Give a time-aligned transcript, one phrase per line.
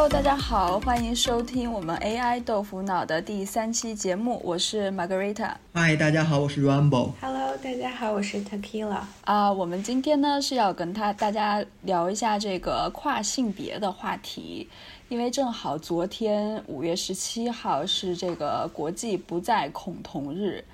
[0.00, 5.52] Hello，大家好，欢迎收听我们 AI 豆腐脑的第三期节目，我是 Margarita。
[5.74, 7.10] 嗨，大家好，我是 Rumble。
[7.20, 9.00] Hello，大家好，我是 Tequila。
[9.26, 14.66] 啊，我们今天呢是要跟他大家聊一下这个跨性别的话题，
[15.10, 20.64] 因为正好昨天五月十七号是这个国际不再恐同日。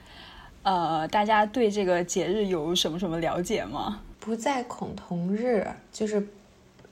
[0.63, 4.01] 呃，大家对这个节日有什么什么了解吗？
[4.21, 6.25] 不再恐同日，就是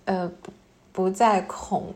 [0.07, 0.53] 呃不
[0.91, 1.95] 不再恐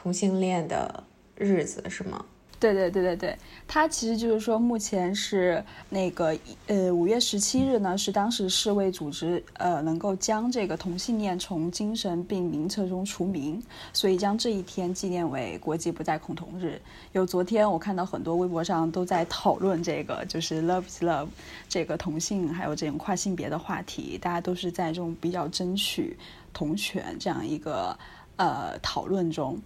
[0.00, 1.04] 同性恋的
[1.36, 2.24] 日子是吗？
[2.58, 6.36] 对对对对对，它其实就是说，目前是那个
[6.66, 13.62] 呃五月十七日呢，是当时世卫组织呃能够将这个同性恋从精神病名册中除名，
[13.94, 16.78] 所以将这一天纪念为国际不再恐同日。
[17.12, 21.28] 有昨天我看到很多微博上都在讨论这个，就是 loves love
[21.66, 26.14] 这个同性还有这种跨性别的话题，大家都是在这种比较争取
[26.52, 27.98] 同权这样一个
[28.36, 29.58] 呃讨论中。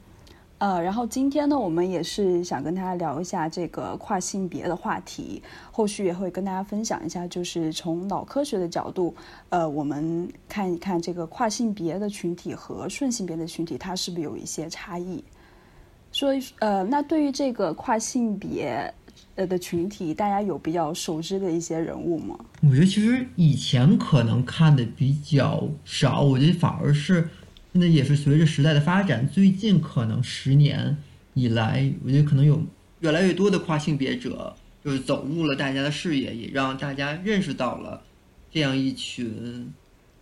[0.58, 9.14] 呃，然后今天呢，我们也是想跟大家聊一下这个跨性别的话题，后续也会跟大家分享一下，就是从脑科学的角度，
[9.50, 15.22] 呃，我们看一看这个跨性别的群体和顺性别的群体，它是不是有一些差异？
[16.12, 18.94] 所以，呃，那对于这个跨性别
[19.34, 22.38] 呃的群体，大家有比较熟知的一些人物吗？
[22.62, 27.28] 我觉得其实以前可能看的比较少，我觉得反而是。
[27.76, 30.96] 那也是随着时代的发展，最近可能十年
[31.34, 32.62] 以来，我觉得可能有
[33.00, 38.00] 越来越多的跨性别者就是走入了大家的视野，也让大家认识到了
[38.52, 39.68] 这样一群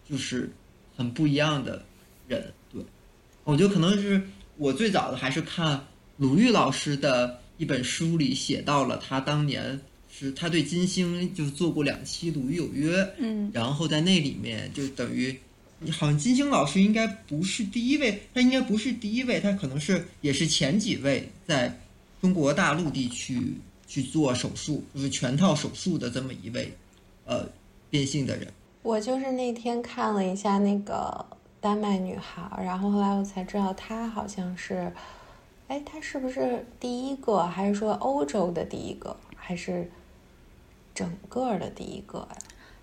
[0.08, 0.50] 就是
[0.96, 1.84] 很不一样的
[2.26, 2.42] 人。
[2.72, 2.82] 对，
[3.44, 4.22] 我觉得可能是
[4.56, 5.78] 我最早的还是看
[6.16, 9.78] 鲁豫老师的一本书里写到了他当年
[10.10, 15.38] 是他对金星就做过两期《鲁豫有约》，嗯，然后在那里面就等于。
[15.90, 21.76] 好像金星老师应该不是第一位，他应该不是第一位，他可能是也是前几位在
[22.20, 23.54] 中国大陆地区
[23.86, 26.72] 去做手术，就是全套手术的这么一位，
[27.24, 27.48] 呃，
[27.90, 28.46] 变性的人。
[28.82, 31.24] 我就是那天看了一下那个
[31.60, 34.92] 丹麦女孩，然后后来我才知道她好像是，
[35.68, 39.90] 哎，她是不是第一个，还是说欧洲的第一个，还是
[40.94, 42.36] 整个的第一个呀？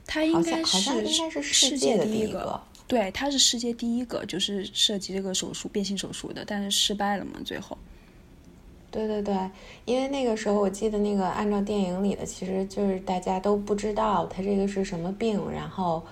[0.06, 2.62] 她应该是好像应该是世界的第一个。
[2.90, 7.78] 对，他是世界第一个，就是涉及这个手术变性手术的，但是失败了嘛，最后。
[8.90, 9.36] 对对对，
[9.86, 16.04] 因为那个时候我记得那个按照电影里的，其实就是大家都不知道他这个是什么病，然后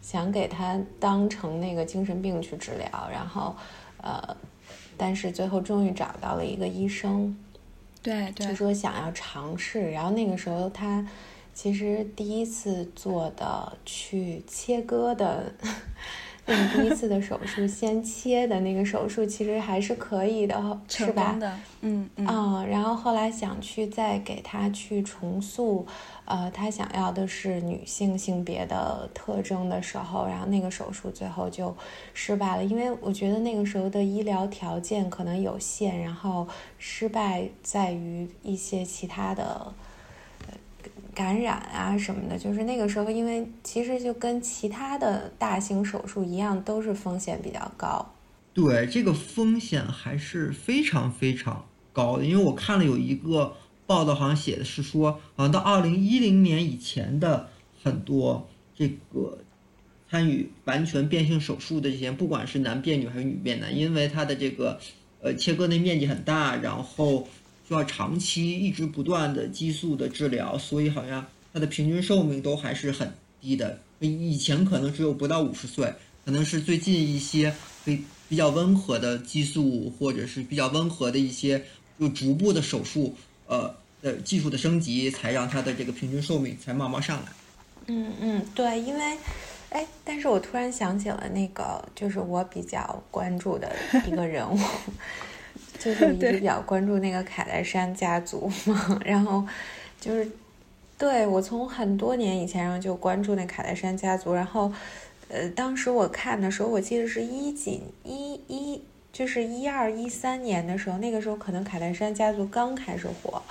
[0.00, 3.54] 想给他当成那个精神病去治疗，然后
[3.98, 4.34] 呃，
[4.96, 7.36] 但是最后终于找到了一个医生，
[8.02, 11.06] 对对，就说想要尝试，然后那个时候他。
[11.54, 15.52] 其实第一次做的去切割的，
[16.44, 21.38] 那个第一次的手术，先切的那个手术，其实还是可以的，是吧？
[21.82, 22.26] 嗯嗯。
[22.26, 25.86] 啊，然后后来想去再给他去重塑，
[26.24, 31.74] 呃，他想要的是女性性别的特征的时候，然后那个手术最后就
[32.12, 39.72] 失败了，因为我觉得那个时候的医疗条件可能有限，然后失败在于一些其他的。
[41.14, 48.14] 感染啊什么的，就是那个时候，因为其实就跟其他的大型手术一样，都是风险比较高。
[48.54, 52.24] 对，这个风险还是非常非常高的。
[52.24, 53.54] 因为我看了有一个
[53.86, 57.48] 报道，好像写的是说，好像到二零一零年以前的
[57.82, 59.38] 很多这个
[60.10, 64.78] 参与完全变性手术的这些，不管是男变女还是女变男，因为他的这个
[65.20, 67.28] 呃切割的面积很大，然后。
[67.72, 73.78] 要长期一直不断的激素的治疗，所以好像它的平均寿命都还是很低的。
[74.00, 75.94] 以前可能只有不到五十岁，
[76.24, 81.64] 可能是最近一些比比较温和的激素或者是比较温和的一些
[82.00, 83.14] 就逐步的手术，
[83.46, 83.72] 呃
[84.02, 87.26] 的技术的升级，才让它的这个平均寿命才慢慢上来。
[87.86, 89.18] 嗯嗯，对，因为，
[89.70, 93.72] 哎，但是我突然想起了那个，就是我比较关注的
[94.06, 94.58] 一个人物。
[95.82, 99.44] 就是 一直比较关注那个卡戴珊家族嘛，然后
[100.00, 100.30] 就是
[100.96, 104.72] 对我从很多年以前然后就关注那卡戴珊家族，然后
[105.28, 108.80] 呃，当时我看的时候，我记得是一几一一
[109.12, 113.42] 就是一二一三年的时候，那个时候可能卡戴珊家族刚开始火，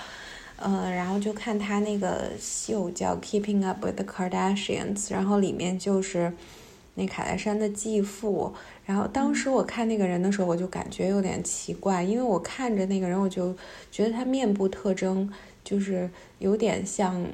[0.58, 6.32] 嗯，然后就看他那个秀叫《Keeping Up with the Kardashians》，然后里面就是
[6.96, 8.54] 那卡戴珊的继父。
[8.92, 13.56] 然后当时我看那个人的时候，我就感觉有点奇怪，因为我看着那个人，我就
[13.90, 15.32] 觉得他面部特征
[15.64, 16.10] 就是
[16.40, 17.26] 有点像，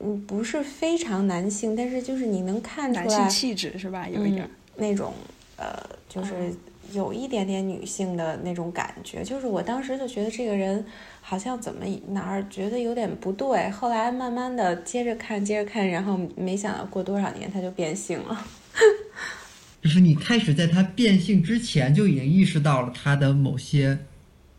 [0.00, 4.06] 嗯，不是非常男性，但是就是你能看出来男性气质是吧？
[4.06, 4.46] 有一点
[4.76, 5.14] 那种
[5.56, 6.52] 呃，就是
[6.92, 10.84] 有一点点女性的那种感觉，就是我当时就觉得这个人
[11.22, 18.44] 好像怎么哪儿觉得有点不对，后来慢慢的接着看，接着看，然后没想到过多少年他就变性了。
[19.82, 23.98] 就是你开始在他变性之前就已经意识到了他的某些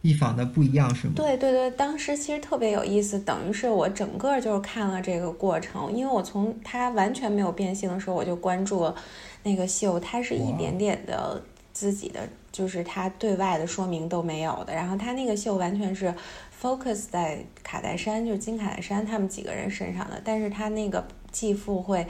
[0.01, 1.13] 地方的不一样，是吗？
[1.15, 8.95] 对对对，当时其实特别有意思，等于是我整个就是看了这个过程，因为我从他完全没有变性的时候我就关注了
[9.43, 11.39] 那个秀，他是一点点的
[11.71, 16.11] 自己的，就是他对外的说明都没有的，然后他那个秀完全是
[16.59, 22.07] focus 在卡戴珊，就是金卡戴珊他们几个人身上的，但是他那个继父会。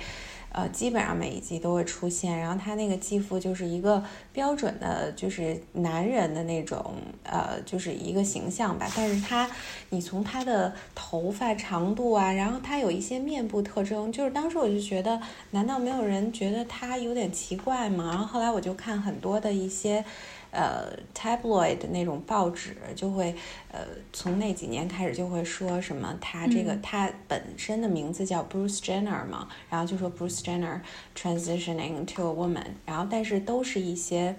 [0.53, 4.03] 呃，基本上每一集都会出现，然后他那个继父就是一个
[4.33, 6.94] 标准的，就是男人的那种，
[7.24, 8.86] 呃，就是一个形象吧。
[8.95, 9.50] 但是他，
[9.89, 15.21] 你从他的头发长度啊，然后他有一些面部特征，就是当时我就觉得，
[15.51, 18.09] 难道没有人觉得他有点奇怪吗？
[18.09, 20.03] 然后后来我就看很多的一些。
[20.51, 23.33] 呃，tabloid 那种报纸就会，
[23.71, 23.80] 呃，
[24.13, 30.81] 从那几年开始就会说什么他这个他本身的名字叫 Bruce Jenner 嘛，然后就说 Bruce Jenner
[31.15, 34.36] transitioning to a woman，然后但是都是一些。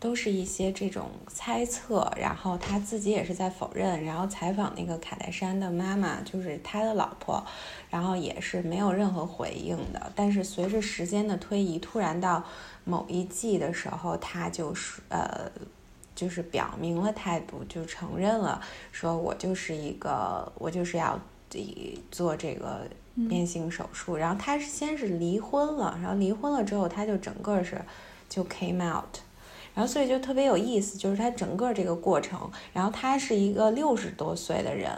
[0.00, 4.04] 都是一些这种猜测，然后他自己也是在否认。
[4.04, 7.44] 然后采访那个卡戴珊的妈妈，就是他的老婆，
[7.90, 10.12] 然后也是没有任何回应的。
[10.14, 12.44] 但是随着时间的推移，突然到
[12.84, 15.50] 某一季的时候，他就是呃，
[16.14, 18.60] 就是表明了态度，就承认了，
[18.92, 21.18] 说我就是一个，我就是要
[22.12, 22.82] 做这个
[23.28, 24.16] 变性手术。
[24.16, 27.80] 然后他是先是离婚了，然后离婚了之后，他就整个是
[28.28, 29.18] 就 came out。
[29.78, 32.50] 然后，所以就特别有意思，就是他整个这个过程。
[32.72, 34.90] 然后他是一个六十多岁的人，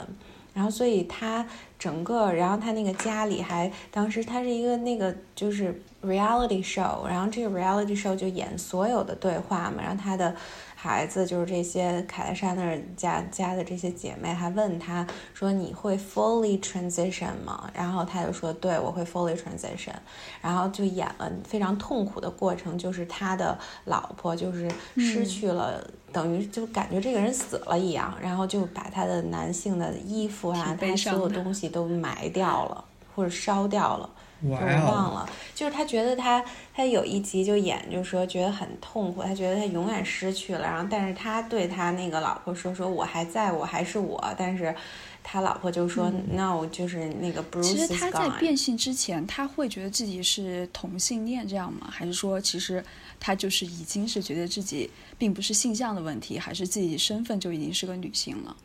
[0.54, 1.46] 然后所以他
[1.78, 10.34] 整个，然后他那个家里还当时他是一个那个就是 reality show，然后这个 reality show 就演所有的对话嘛，然后他的。
[10.82, 19.92] 孩子就是这些凯莱莎那儿家家的这些姐妹还问他说：“你会 fully transition 吗？”然后他就说：“对，我会 fully transition。”
[20.40, 32.82] 然后就演了非常痛苦的过程，就是他的老婆就是失去了，等于就感觉这个人死了一样，然后就把他的男性的衣服啊，他所有东西都埋掉了
[33.14, 34.08] 或者烧掉了。
[34.42, 36.42] 我忘了，就是他觉得他
[36.75, 44.75] 他有一集就演，就是说觉得很痛苦，他觉得他永远失去了，然后但是他对他那个老婆说说我还在我还是我，但是
[45.22, 47.62] 他老婆就说 no，就是那个 Bruce。
[47.62, 51.88] 其实他在变性之前，他会觉得自己是同性恋这样吗？
[51.90, 52.82] 还是说其实
[53.19, 54.88] 他就是已经是觉得自己
[55.19, 58.56] 并不是性向的问题，还是自己身份就已经是个女性了？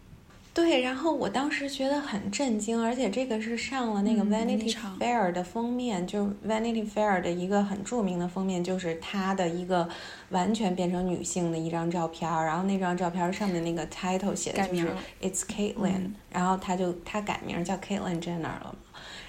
[0.55, 9.89] 对，然后我当时觉得很震惊，而且这个是上了那个 Vanity Fair 的封面，就是 Vanity Fair 的一个很著名的封面，就是她的一个
[10.29, 14.87] 完全变成女性的一张照片，然后那张照片上面那个 title 写的就是
[15.21, 18.73] It's Caitlyn，然后他就他改名叫 Caitlyn Jenner 了，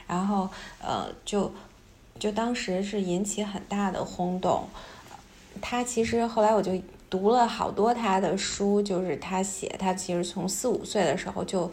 [0.07, 0.49] 然后
[0.81, 1.53] 呃就
[2.21, 4.69] 就当时是引起很大的轰动，
[5.61, 6.81] 他其实后来我就。
[7.09, 11.71] 读了好多他的书，就是他写，他其实从四五岁的时候就，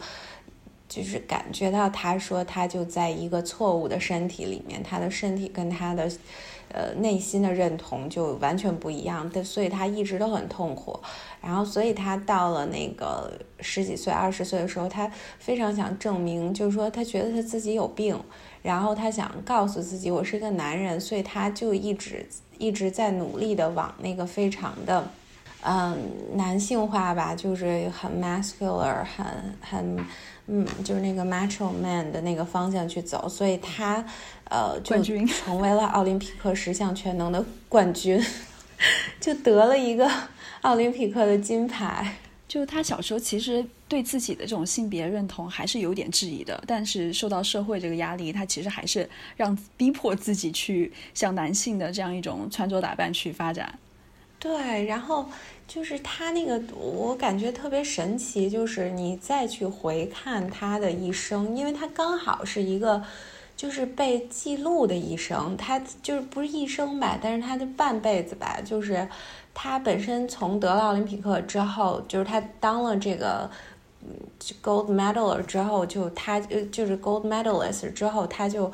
[0.87, 6.07] 就是感觉到他说他就在一个错误的身体里面，他的身体跟他的，
[6.69, 10.99] 呃内心的认同就完全不一样，的，所以他一直都很痛苦。
[11.41, 18.17] 然后，所以他到了那个十几岁、二十岁的时候，他非常想证明，就是说他觉得他自己有病，
[18.61, 22.25] 然后他想告诉自己我是一个男人，所以他就一直
[22.59, 25.05] 一直在努力的往那个非常的。
[25.65, 25.97] 嗯，
[26.35, 29.25] 男性化吧，就是很 masculine，很
[29.61, 30.05] 很，
[30.47, 34.03] 嗯，就是那个 macho man 的那个方向去走，所以他，
[34.49, 38.21] 呃，就成为了奥林匹克十项全能的冠军，
[39.21, 40.11] 就得了一个
[40.63, 42.15] 奥林匹克的金牌。
[42.45, 53.73] 就他小时候其实对自己的这种性别认同还是有点质疑的，但是受到社会这个压力，他其实还是让逼迫自己去向男性的这样一种穿着打扮去发展。
[54.37, 55.25] 对，然后
[55.67, 63.01] 就是他那个，我感觉特别神奇，就是你再去回看他的一生，因为他刚好是一个
[63.55, 69.07] 就是被记录的一生，他就是不是一生吧，但是他的半辈子吧，就是
[69.53, 73.49] 他本身从得了奥林匹克之后，就是他当了这个
[74.01, 74.09] 嗯
[74.61, 78.71] gold medal 之后，就他呃就是 gold medalist 之后，他就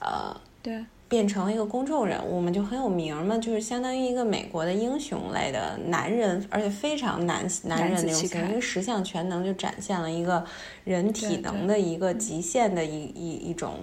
[0.00, 0.84] 呃对。
[1.12, 10.42] 变成了一个公众人物嘛，就很有名嘛，就是相当于一个美国的英雄类的男人，而且非常男男人那种型，因为十项全能就展现了一个
[10.84, 13.80] 人体能的一个极限的一一一种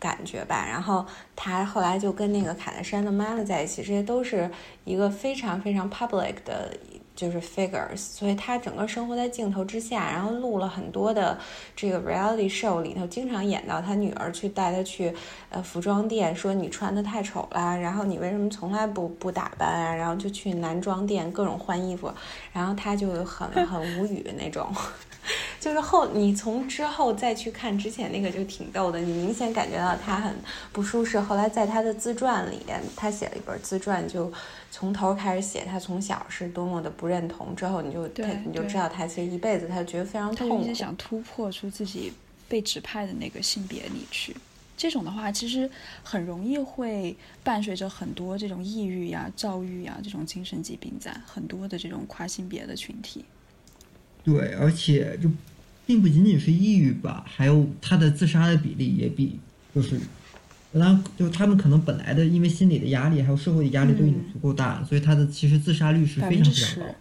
[0.00, 0.66] 感觉吧。
[0.66, 1.04] 然后
[1.36, 4.50] 他后来就跟那个卡戴珊的妈妈在一起，这些都是
[4.86, 6.74] 一个非常非常 public 的。
[7.14, 11.38] 就是 figures，所以他整个生活在镜头之下，然后录了很多的
[11.76, 15.14] 这个 reality show 里头，经常演到他女儿去带他去
[15.50, 19.94] 呃服装店，说你穿的太丑了，然后你为什么从来不不打扮啊？
[19.94, 22.12] 然后就去男装店各种换衣服，
[22.52, 24.68] 然后他就很很无语那种。
[25.58, 30.34] 就是后你从之后再去看之前那个就挺逗的，你明显感觉到他很
[30.70, 31.18] 不舒适。
[31.18, 32.60] 后来在他的自传里，
[32.94, 34.30] 他写了一本自传，就
[34.76, 37.54] 从头开始写他从小是多么的不认同。
[37.54, 42.12] 之后你就他你就知道他其实一辈子他觉得非常痛苦，想突破出自己
[42.48, 44.34] 被指派的那个性别里去。
[44.76, 45.70] 这种的话其实
[46.02, 53.24] 很容易会伴随着很多这种抑郁呀、躁郁呀这种精神疾病在很多的这种跨性别的群体。
[54.24, 55.30] 对，而且就。
[55.86, 59.38] 并不仅仅是抑郁吧，还有他的自杀的比例也比
[59.74, 60.00] 就是，
[60.78, 66.94] 当然就他们可能本来的因为心理的压力还有社会的压力都已经足够大了，所以他的其实自杀率是非常非常高，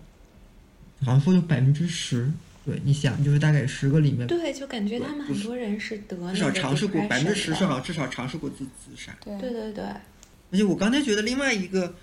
[1.05, 2.31] 好像说有百分之十。
[2.65, 9.13] 对，你想就是大概十个里面，对，就感觉他们很多人是得至少尝试过百分之十是好像至少尝试过自自杀。
[9.23, 9.83] 对对对。
[9.83, 11.93] 而且我刚才觉得另外一个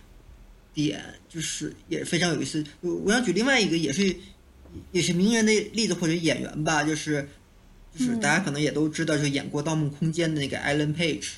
[0.75, 4.15] 点就是也非常有意思，我想举另外一个也是。
[4.93, 7.29] 也是名人的例子或者演员吧，就是，
[7.93, 11.29] 就是大家可能也都知道，就演过《盗梦空间》的那个 Ellen Page，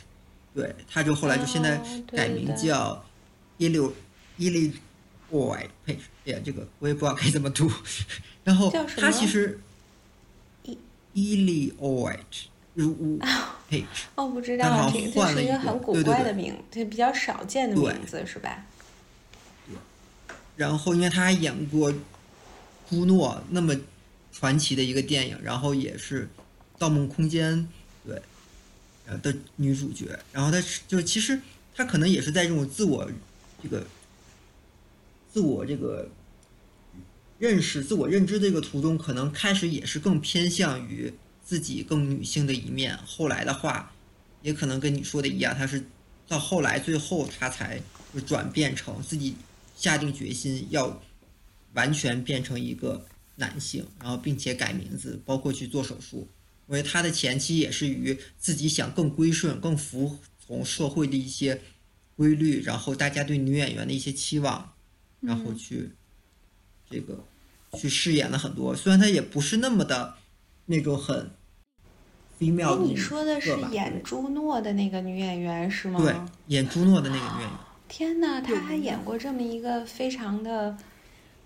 [0.55, 3.05] 对，他就后来就现在改名叫
[3.59, 3.93] Eli
[4.39, 4.73] Eli
[5.31, 7.71] Boy Page，哎呀，这个我也不知道该怎么读。
[8.45, 9.61] 然后他其实
[11.15, 12.19] Eli Boy
[13.71, 15.01] Page，哦，不知道，这
[15.33, 18.65] 是一个很古怪的名，就比较少见的名字是吧？
[19.67, 19.77] 对。
[20.57, 21.93] 然后，因为他还演过。
[22.91, 23.75] 朱诺那么
[24.33, 26.25] 传奇的一个电影，然后也是
[26.77, 27.67] 《盗梦空间》对，
[29.19, 30.19] 的女主角。
[30.33, 31.41] 然后她就是其实
[31.75, 33.11] 她可能也是在这种自我
[33.63, 33.87] 这个
[35.33, 36.09] 自我这个
[37.39, 41.13] 认识、自我认知的这个途中，可能开始也是更偏向于
[41.45, 42.99] 自己更女性的一面。
[43.07, 43.93] 后来的话，
[44.43, 45.85] 也可能跟你说的一样，她是
[46.27, 47.83] 到后来最后她才
[48.27, 49.37] 转变成自己
[49.77, 51.03] 下定决心要。
[51.75, 56.29] 完全变成一个男性，然后并且改名字，包括去做手术。
[56.73, 61.61] 因为他的前期也是与自己想更归顺、更服从社会的一些
[62.17, 64.73] 规律，然后大家对女演员的一些期望，
[65.21, 65.91] 然后去
[66.89, 67.23] 这个
[67.75, 68.75] 去饰演了很多。
[68.75, 70.15] 虽然他也不是那么的
[70.65, 71.33] 那种很
[72.39, 72.79] 微妙。
[72.79, 76.01] 你说的是演朱诺的那个女演员是吗？
[76.01, 76.15] 对，
[76.47, 77.51] 演朱诺的那个女演员。
[77.87, 80.75] 天哪，她还演过这么一个非常的。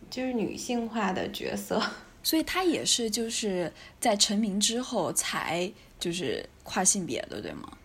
[0.08, 1.82] 就是女性化的角色，
[2.26, 7.78] 所以他也是就是在成名之后才就是跨性别的，对吗？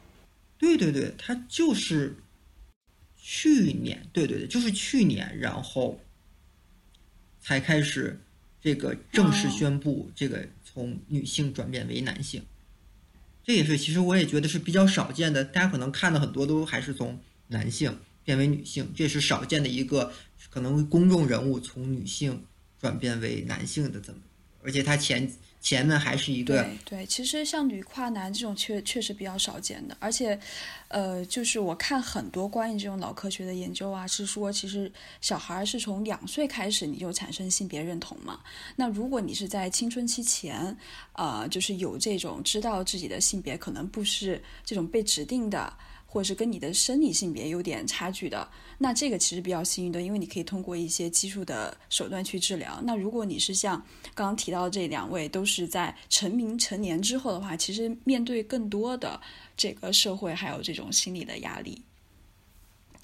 [0.58, 2.16] 对对对，他就是
[3.16, 6.02] 去年，对对对，就是去年，然后
[7.40, 8.20] 才开始
[8.60, 12.44] 这个正式宣布这个从女性转变为男性。
[13.44, 17.20] 这也是其实我也觉得是比较少见的，大家可能看的很多都还是从
[17.50, 20.12] 男性变为女性，这是少见的一个。
[20.50, 22.44] 可能公众人物从女性
[22.80, 24.18] 转变为男性的这么，
[24.64, 30.40] 而且他前前面还是一个对对，其实像女跨男这种确确实比较少见的，而且，
[30.88, 34.92] 呃，就是我看很多关于这种脑科学的研究啊，是说其实
[35.22, 38.40] 小孩是从两岁开始你就产生性别认同嘛，
[38.76, 40.76] 那如果你是在青春期前，
[41.14, 45.72] 呃，就是有这种知道自己的性别可能不是这种被指定的。
[46.14, 48.46] 或者是跟你的生理性别有点差距的，
[48.84, 52.82] 那这个其实比较幸运的，因为你可以通过一些技术的手段去治疗。
[52.84, 53.78] 那如果你是像
[54.16, 59.22] 刚刚提到这两位，都是在成名成年之后的话，其实面对更多的
[59.56, 61.80] 这个社会还有这种心理的压力，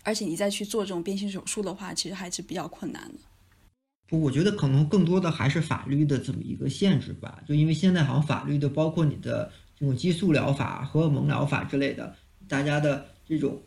[0.01, 3.19] 而且你再去做这种变性手术的话，其实还是比较困难的。
[4.07, 7.43] 不，我觉得可能更多的还是法律的这么一个限制吧。
[7.47, 12.15] 就因为现在好像法律的，包括你的这种激素疗法、荷尔蒙疗法之类的。
[12.47, 13.61] 大家的这种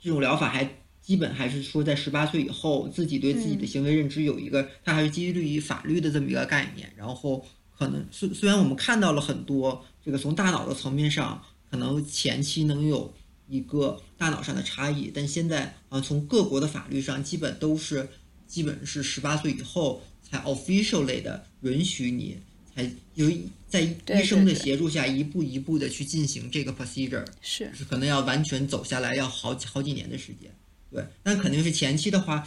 [0.00, 0.64] 这种疗法还
[1.02, 6.90] 基本还是说在十八岁以后，自己对自己的行为认知有一个，它还是基于法律的这么一个概念。
[6.96, 7.44] 然后
[7.76, 13.12] 可能虽虽然我们看到了很多这个从大脑的层面上，可能前期能有
[13.48, 18.08] 一个大脑上的差异，但现在啊从各国的法律上，基本都是
[18.46, 22.38] 基本是十八岁以后才 officially 的允许你。
[22.74, 23.30] 才有
[23.68, 30.50] 在医生的协助下，一步一步的去进行这个 procedure，是，是可能要完全走下来要好好几年的时间，
[30.92, 32.46] 对，那肯定是前期的话，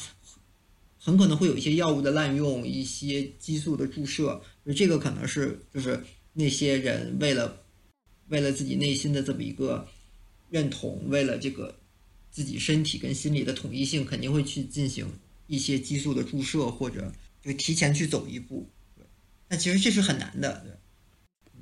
[0.99, 7.61] 很可能会有一些药物的滥用，一些激素的注射，就这个可能是就是那些人为了
[8.27, 9.87] 为了自己内心的这么一个
[10.49, 11.75] 认同，为了这个
[12.29, 15.07] 自己身体跟心理的统一性，肯定会去进行
[15.47, 17.11] 一些激素的注射，或者
[17.43, 18.69] 就提前去走一步。
[18.95, 19.03] 对，
[19.47, 20.71] 但其实这是很难的，对。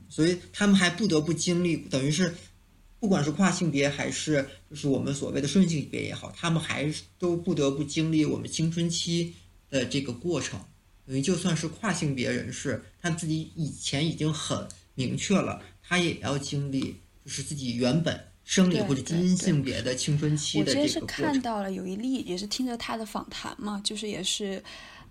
[0.10, 2.36] 所以他们还不得不经历，等于是，
[3.04, 9.34] 不管是跨性别还是就是我们所谓的顺性别也好，他们还是都不得不经历我们青春期
[9.70, 10.58] 的这个过程。
[11.06, 16.96] 等于就算是跨性别人士，他自己以前已经很明确了，他也要经历
[17.26, 21.02] 就是自己原本生理或者基因性别的青春期的这个过程。
[21.02, 24.64] 我这是看到了有一例，也是听着他的访谈嘛，就是也是。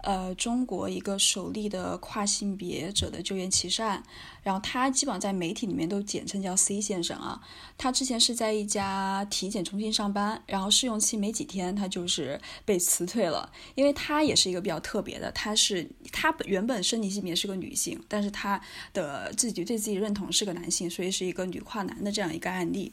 [0.05, 4.03] 呃，中国一个首例的跨性别者的就业歧视案，
[4.43, 7.41] 然后他基本上在媒体里面都简称叫 C 先生啊。
[7.79, 13.51] 他之前是在一家体检中心上班，然后试用期没几天，他就是被辞退了。
[13.75, 18.61] 因为他也是一个比较特别的，他是他原本生理性别是个女性，但是他
[18.93, 22.93] 的自己对自己认同是个男性，所以是一个女跨男的这样一个案例。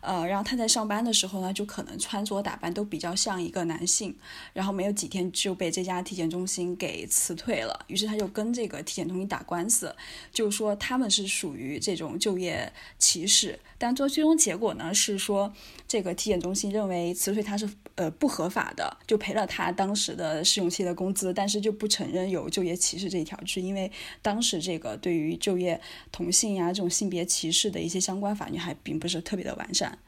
[0.00, 4.16] 呃，然后他在上班的时候呢，就可能穿着打扮都比较像一个男性，
[4.52, 7.84] 然后没有几天就被这家体检中心给辞退了。
[7.88, 9.94] 于是他就跟这个体检中心打官司，
[10.32, 13.58] 就说他他们是属于这种就业歧视。
[13.76, 15.52] 但做最终结果呢，是说
[15.86, 23.92] 这个体检中心认为辞退他是呃不合法的，就赔了他当时的试用期的工资，但是就不承认有就业歧视这一条，是因为
[24.22, 25.78] 当时这个对于就业
[26.10, 29.98] 同性呀这种性别歧视的一些相关法律还并不是特别的完善。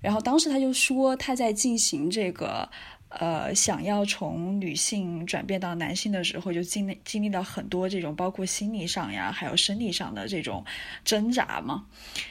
[0.00, 2.70] 然后当时他就说他在进行这个。
[3.10, 10.62] 呃，想要从女性转变到男性的时候，就经历经历了很多这种，包括心理上呀，还有生理上的这种
[11.04, 11.86] 挣扎嘛。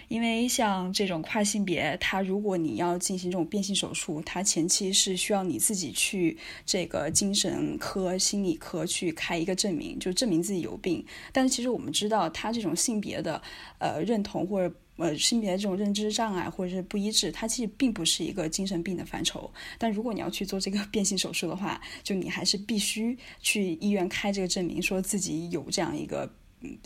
[0.08, 11.04] 因为像这种跨性别，它如果你要进行这种变性手术，它前期是需要你自己去这个精神科、心理科去开一个证明，就证明自己有病。
[11.34, 13.42] 但是其实我们知道，他这种性别的
[13.80, 14.76] 呃认同或者。
[14.98, 19.50] 呃，性别这种认知障碍或者是不一致，它其实并不是一个精神病的范畴。
[19.78, 26.28] 但如果你要去做这个变性手术的话，就你还是必须去医院开这个证明，说自己有这样一个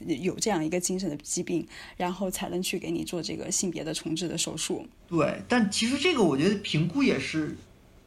[0.06, 4.86] 有这样一个精神的疾病，然后才能去给你做这个性别的重置的手术。
[5.08, 7.56] 对，但其实这个我觉得评估也是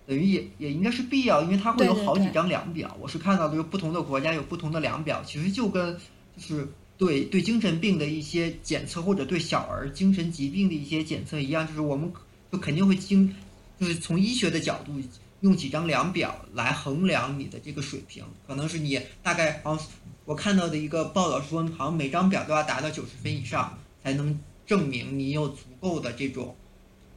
[0.06, 2.94] 等于也也应该是必要，因为它会有好几张量表。
[3.00, 5.96] 我是看到的，不同的国家有不同的量表，其实就跟
[6.36, 6.68] 就是。
[6.96, 12.12] 对对精神病的一些检测，或者对小儿精神疾病的一些检测一样，就是我们
[12.52, 13.34] 就肯定会经，
[13.80, 15.00] 就是从医学的角度
[15.40, 18.22] 用几张量表来衡量你的这个水平。
[18.46, 19.86] 可能是你大概，好像
[20.24, 26.54] 我看到的一个报道说，好像每张表都要达到九十分以上，才能证明你有足够的这种，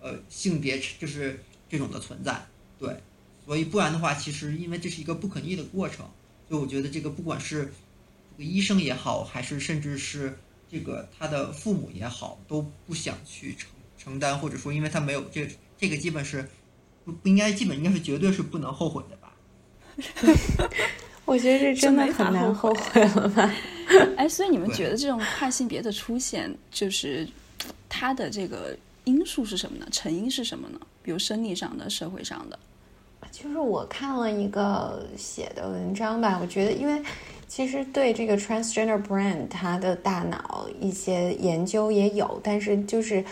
[0.01, 2.43] 呃，性别就是这种的存在。
[2.79, 2.97] 对，
[3.45, 6.03] 所以不然的话，其实因为这是一个不可逆的过程，
[6.49, 7.71] 所以我觉得这个不管是。
[8.37, 10.37] 医生也好，还是甚至是
[10.69, 16.47] 这个他的父母也好，都不想去承承担，或者说，因为他没有这这个，基本是
[17.03, 19.33] 不不应该，基本应该是绝对是不能后悔的吧。
[21.25, 23.53] 我觉得这真的很难后悔了吧？
[24.15, 27.27] 哎，所以你们觉得这种跨性别的出现，就是
[27.89, 29.87] 它的这个因素是什么呢？
[29.91, 30.79] 成因是什么呢？
[31.01, 32.59] 比如生理上的、社会上的。
[33.31, 37.01] 就是我看了一个写的文章吧，我觉得因为。
[37.47, 43.23] 其实对这个 transgender brain，它的大脑一些研究也有，但是就是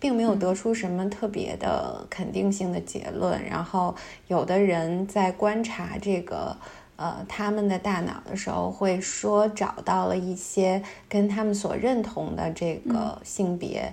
[0.00, 3.40] 并没有得出什么特别的肯定性的结论。
[3.44, 3.94] 然后
[4.28, 6.56] 有的人在观察这个
[6.96, 13.92] 呃他们的大脑的时候，会说找到了一些跟他们所认同的这个性别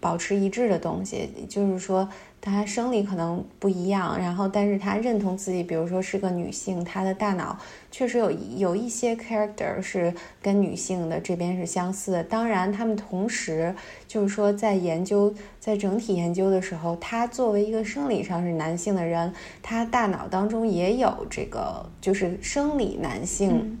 [0.00, 2.08] 保持一致的东西，就是说。
[2.46, 7.58] 他生理可能不一样，然后但是他认同自己，比如说是个女性，他的大脑
[7.90, 12.22] 确实有有一些 character 是跟女性的这边是相似的。
[12.22, 13.74] 当然，他们同时
[14.06, 23.78] 就是说在研究，在整体研究的时候，他作为一个生理上是男性的人，他大脑当中也有这个就是生理男性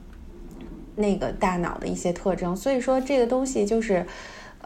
[0.96, 2.56] 那个大脑的一些特征。
[2.56, 4.06] 所以说这个东西就是。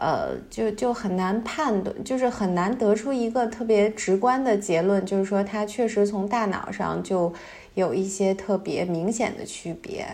[0.01, 7.33] 呃，就就很难判断，就是很难得出一个特别直观的结论，就是说他确实从大脑上就
[7.73, 10.07] 有一些特别明显的区别，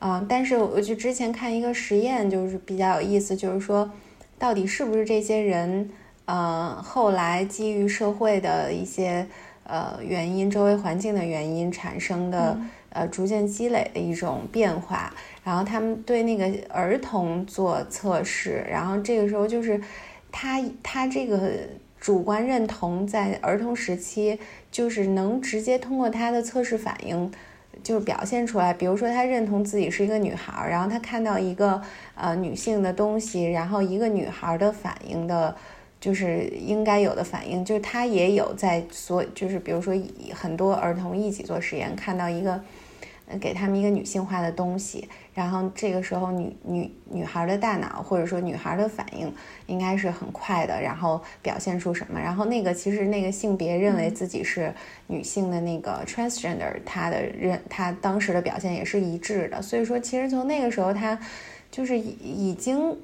[0.00, 3.88] 啊，但是我就之前看一个实验，就是比较有意思，就是说
[4.40, 5.88] 到底是不是这些人，
[6.24, 9.24] 呃，后来基于社会的一些
[9.62, 12.58] 呃原因、周围环境的原因产生的。
[12.90, 15.12] 呃，逐渐积累的一种变化，
[15.44, 19.80] 然后他们对那个儿童做测试，然后这个时候就是
[20.32, 21.52] 他他这个
[22.00, 24.38] 主观认同在儿童时期
[24.70, 27.30] 就是能直接通过他的测试反应
[27.82, 31.80] 就是表现出来，比如说他认同自己是一个女孩，然后他看到一个
[32.14, 35.54] 呃女性的东西，然后一个女孩的反应的
[36.00, 39.94] 就是应该有的反应，就是他也有在所，就是比如说
[40.34, 42.60] 很多儿童一起做实验，看到一个，
[43.40, 49.32] 给他们一个女性化的东西，然后这个时候女女女孩的大脑或者说女孩的反应
[49.66, 54.72] 应该是很快的，然后表现出什么，然后那个其实那个性别认为自己是
[55.06, 61.18] 女性的那个 transgender，他的认他当时的表现也是一致的，所以说其实从那个时候他
[61.70, 62.96] 就是已已经。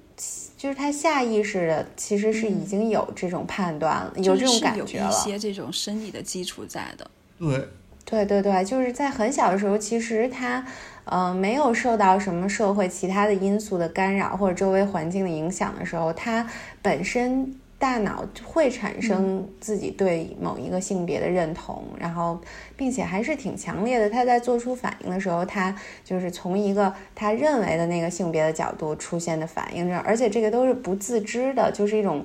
[0.57, 5.07] 就是他下意识的，其实是已经有这种判断了，有这种感觉了。
[5.07, 7.11] 有一些这种生理的基础在的。
[7.37, 7.69] 对，
[8.05, 10.65] 对对对，就是在很小的时候，其实他，
[11.05, 16.47] 呃，没有受到什么社会其他的因素的干扰或者周围环境的影响的时候，他
[16.83, 17.55] 本身。
[17.77, 22.41] 大脑会产生自己对某一个性别的认同，然后，
[22.79, 24.09] 并且还是挺强烈的。
[24.09, 32.25] 他在做出反应的时候，他就是从一个他认为的那个性别的角度出现的反应，而且这个都是不自知的，就是一种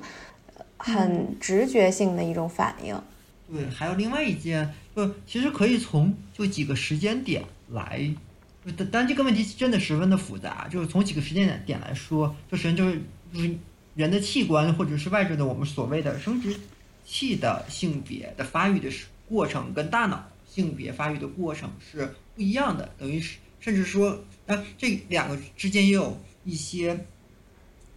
[0.77, 2.95] 很直觉性的一种反应。
[3.51, 8.13] 对，还有另外一件，就其实可以从就几个时间点来，
[8.77, 13.01] 但但这个问题真的十分的复杂，就是从几个时间点点来说，就首先就是
[13.33, 13.55] 就是。
[13.95, 16.55] 人的器官或者是外置的我们所谓的生殖
[17.03, 18.89] 器的性别的发育的
[19.27, 22.89] 过程，跟大脑性别发育的过程是不一样的。
[22.97, 27.05] 等于是，甚至说，那这两个之间也有一些，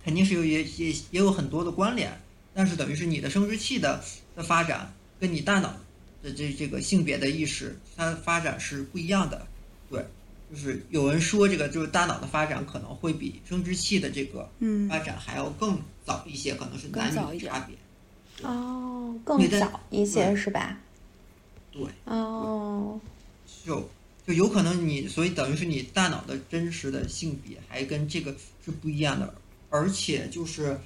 [0.02, 2.18] 肯定是有也也也有很多的关联。
[2.52, 4.02] 但是，等于是你的生殖器的
[4.34, 5.72] 的发展，跟你大脑
[6.20, 9.46] 的这这个性别的意识，它发展是不一样的。
[9.88, 10.04] 对。
[10.50, 14.50] 就是有人说，这个就是大脑的发展可能会比生殖器的这个
[14.90, 17.76] 发展还要更早一些，可能是男女的差别。
[18.46, 20.76] 哦，更早一些是吧？
[21.70, 21.84] 对。
[22.04, 23.00] 哦。
[23.64, 23.88] 就
[24.26, 29.32] 就有可能你，所以等于是你大脑的真实的性别还跟这个是不一样的，
[29.70, 30.78] 而且就是，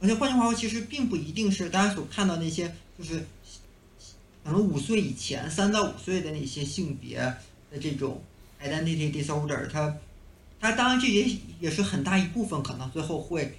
[0.00, 3.24] 而且换句话说，其实并不一定是大家所看到那些，就是
[4.44, 7.34] 可能五岁以前，三到五岁的那些性别。
[7.72, 8.22] 的这种
[8.62, 9.96] identity disorder，它，
[10.60, 11.26] 它当然这也
[11.58, 13.58] 也是很大一部分，可能最后会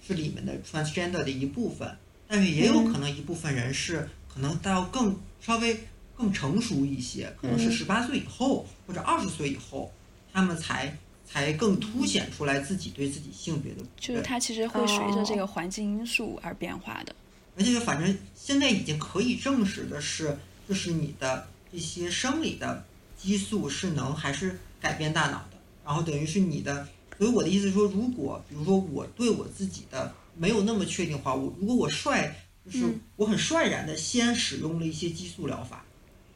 [0.00, 1.92] 是里面的 transgender 的一部分，
[2.28, 5.76] 但是也有可能一部分人是可能到更稍微
[6.16, 9.92] 更成熟一些，可能是十八岁以后或者二十岁以后，
[10.32, 17.12] 他们才才更凸显出来自己对自己性别的，就是它其实会随着这个环境因素而变化的，
[17.58, 22.84] 而且反正现在已经可以证实的是，就是你的一些生理的。
[23.20, 26.86] 激素是能还是改变大脑的，然后等于是你的，
[27.18, 32.32] 所以我的意思说，如果比如说我对我自己的没有那么确定化，我如果我率
[32.64, 35.84] 就是我很率然的先使用了一些激素疗法，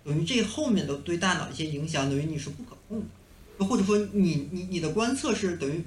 [0.05, 3.01] 等于这后面的对大脑一些影响等于你是不可控
[3.57, 5.85] 的，或者说你你你的观测是等于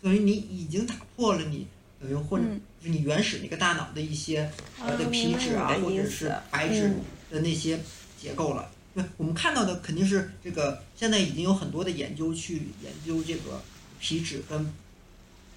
[0.00, 1.66] 等于你已经打破了你
[2.00, 2.44] 等于或者
[2.80, 6.92] 就是你原始那个大脑的一些呃的皮质啊或者是白质
[7.30, 7.78] 的那些
[8.20, 8.70] 结构了。
[9.16, 13.62] 我们看到的肯定是这个，现在已经有很多的研究去研究这个
[14.00, 14.58] 皮质跟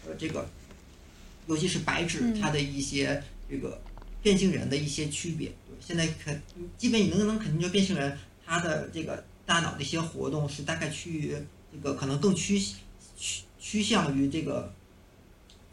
[0.05, 0.47] 呃这个，
[1.47, 3.81] 尤其是白质它的一些这个
[4.21, 5.51] 变性人的一些区别。
[5.79, 6.39] 现在肯
[6.77, 11.35] 基本你能能肯定就变性人他的这个大脑的一些活动是大概趋于
[11.71, 12.59] 这个可能更趋
[13.17, 14.71] 趋趋向于这个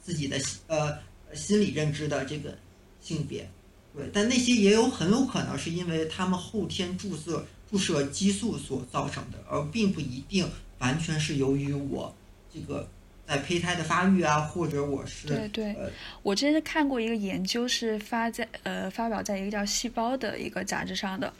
[0.08, 0.98] 自己的呃
[1.34, 2.56] 心理认知的这个
[3.02, 3.46] 性别。
[3.94, 7.44] 对，但那些也有很有可能是因为他们后天注射。
[7.70, 12.10] 注射激素所造成的，而并不一定完全是由于我
[12.50, 12.88] 这个。
[13.28, 15.76] 在胚胎的发育啊，或者我是对对，
[16.22, 21.30] 我之前看过一个研究，是发在呃发表在一个叫《细胞》的一个杂志上的，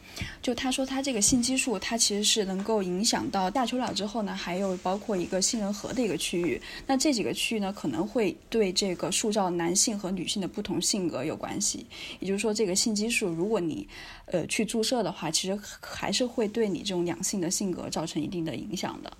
[0.42, 11.86] 就他说他这个性激素，它其实是能够影响到大丘脑之后呢，还有包括一个杏仁核的一个区域，那这几个区域呢，可能会对这个塑造男性和女性的不同性格有关系。
[12.20, 13.88] 也就是说，这个性激素，如果你
[14.26, 19.10] 呃去注射的话，其实还是会对你这种两性的性格造成一定的影响的。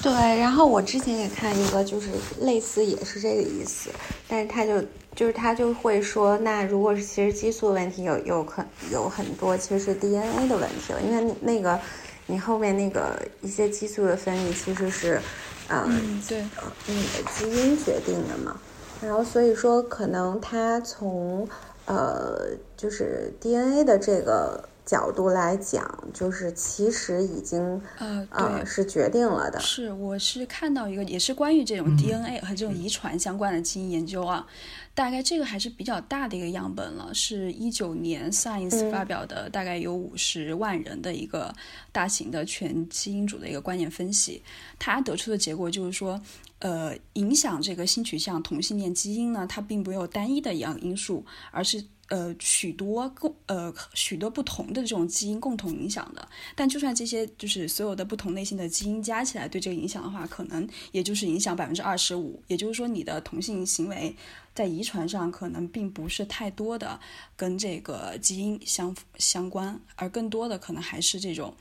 [0.00, 2.08] 对，然后我之前也看一个，就是
[2.40, 3.90] 类似也是这个意思，
[4.28, 4.80] 但是他就
[5.14, 11.78] 就是他就会说，那如果是其实激素问题有有可有很多其实是 DNA 的问题了，因为那个
[12.26, 15.20] 你后面那个一些激素的分泌其实是，
[15.68, 16.46] 嗯，对，
[16.86, 18.56] 你的基因决定的嘛，
[19.02, 21.48] 然后所以说可能他从
[21.86, 24.62] 呃就是 DNA 的这个。
[24.88, 29.60] 角度来讲，就是其实已经呃呃是决定了的。
[29.60, 34.46] 是，我是看到一个也是关于这种 DNA 和这种遗传相关的基因研究啊，
[34.94, 41.54] 大概这个还是比较大的一个样本了，是一九年 Science 发表的，大概有五十万人的一个
[41.92, 44.42] 大型的全基因组的一个观念分析，
[44.78, 46.18] 它得出的结果就是说，
[46.60, 51.84] 呃，影响这个性取向同性恋基因呢，它并没有单一的一样因素，而是。
[52.08, 62.42] 呃，许多共呃许多不同的这种基因共同影响的，但就算这些就是所有的不同类型的基因加起来对这个影响的话，可能也就是影响百分之二十五。
[62.46, 64.14] 也就是说，你的同性行为
[64.54, 66.98] 在遗传上可能并不是太多的
[67.36, 71.54] 跟这个基因相相关，而更多的可能还是这种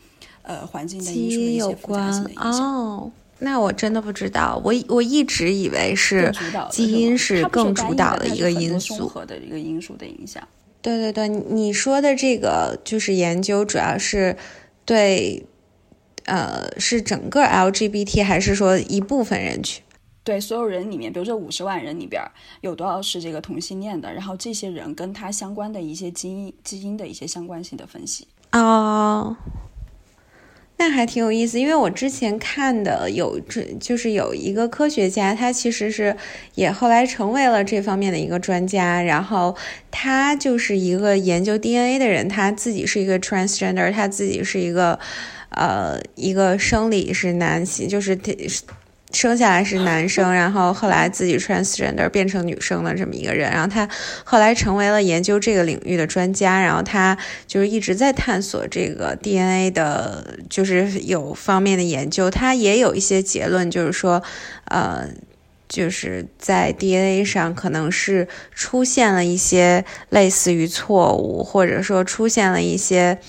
[0.44, 2.54] 呃环境的因素的一些复杂性的影响。
[2.54, 6.34] 哦，那我真的不知道，我我一直以为是
[6.72, 10.46] 基因是更主导的一个因素，综合的一个因素的影响。
[10.82, 14.38] 对对对，你说的这个就是研究，主要是
[14.86, 15.46] 对，
[16.26, 19.84] 呃，是整个 LGBT 还是说一部分人群？
[20.24, 22.22] 对，所有人里面，比如说五十万人里边
[22.62, 24.14] 有多少是这个同性恋的？
[24.14, 28.28] 然后这些人跟他相关的一些基因基因的一些相关性的分析。
[28.52, 29.36] 哦。
[30.80, 36.16] 那还挺有意思，因为我之前看的有这，就是有一个科学家，他其实是
[36.54, 39.56] 也后来成为了这方面的一个专家，然后
[39.90, 45.00] 他就是一个研究 DNA 的人，他自己是一个 transgender，他自己是一个
[45.50, 48.32] 呃一个生理是男性，就是他。
[49.14, 53.88] 生下来是男生， 然后后来自己 transgender 变成女生的这么一个人，然后他
[54.24, 57.18] 后来成为了研究这个领域的专家，然后他
[57.48, 64.22] 就是一直在探索这个 DNA 的，就是有方面的研究，他也有一些结论，就是说，
[64.66, 65.08] 呃，
[65.70, 73.20] 就是在 DNA 上可能是出现了一些类似于错误，或者说出现了一些。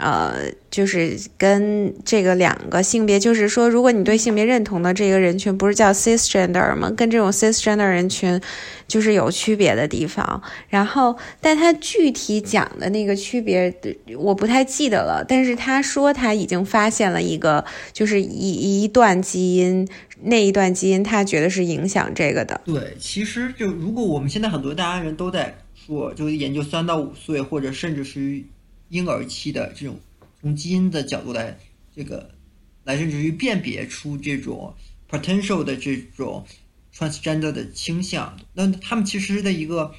[0.00, 6.90] 呃，就是跟这个两个性别，就是说，如果你对性别认同的这个人群不是叫 cisgender 吗？
[6.96, 8.40] 跟这种 cisgender 人群
[8.88, 10.42] 就是有区别的地方。
[10.70, 13.72] 然后，但他具体讲的那个区别，
[14.16, 15.22] 我不太记得了。
[15.28, 19.86] 但是他说他已经发现了一个，就是一一段基因，
[20.22, 22.58] 那一段基因他觉得是影响这个的。
[22.64, 28.42] 对，其实就如果我们现在很多大家人都在说，就研究三到五岁，或者甚至是。
[28.90, 29.98] 婴儿期的这种，
[30.40, 31.58] 从基因的角度来，
[31.96, 32.30] 这个
[32.84, 34.74] 来甚至于辨别出这种
[35.08, 36.44] potential 的这种
[36.94, 39.94] transgender 的倾向，那他们其实的一个，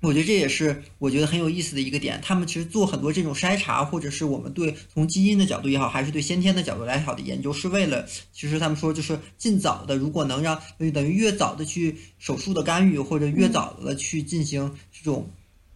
[0.00, 2.20] 我觉得这也是我觉得很有意思的一个点。
[2.22, 10.60] 他们其实做很多这种筛查，或者是我们对从基因的角度也好，还是对先天的角度来好的研究，是为了其实他们说就是尽早的，如果能让
[10.92, 15.30] 等于越早的去手术的干预，或者越早的去进行这种。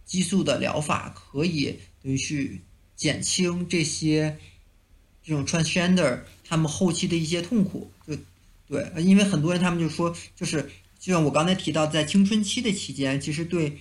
[0.05, 2.61] 激素的疗法可以等于去
[2.95, 4.37] 减轻这些
[5.23, 8.15] 这种 transgender 他们后期的一些痛苦，就
[8.67, 10.61] 对，因为很多人他们就说，就是
[10.99, 13.77] 就像我刚才提到，在青春期的期间，其实对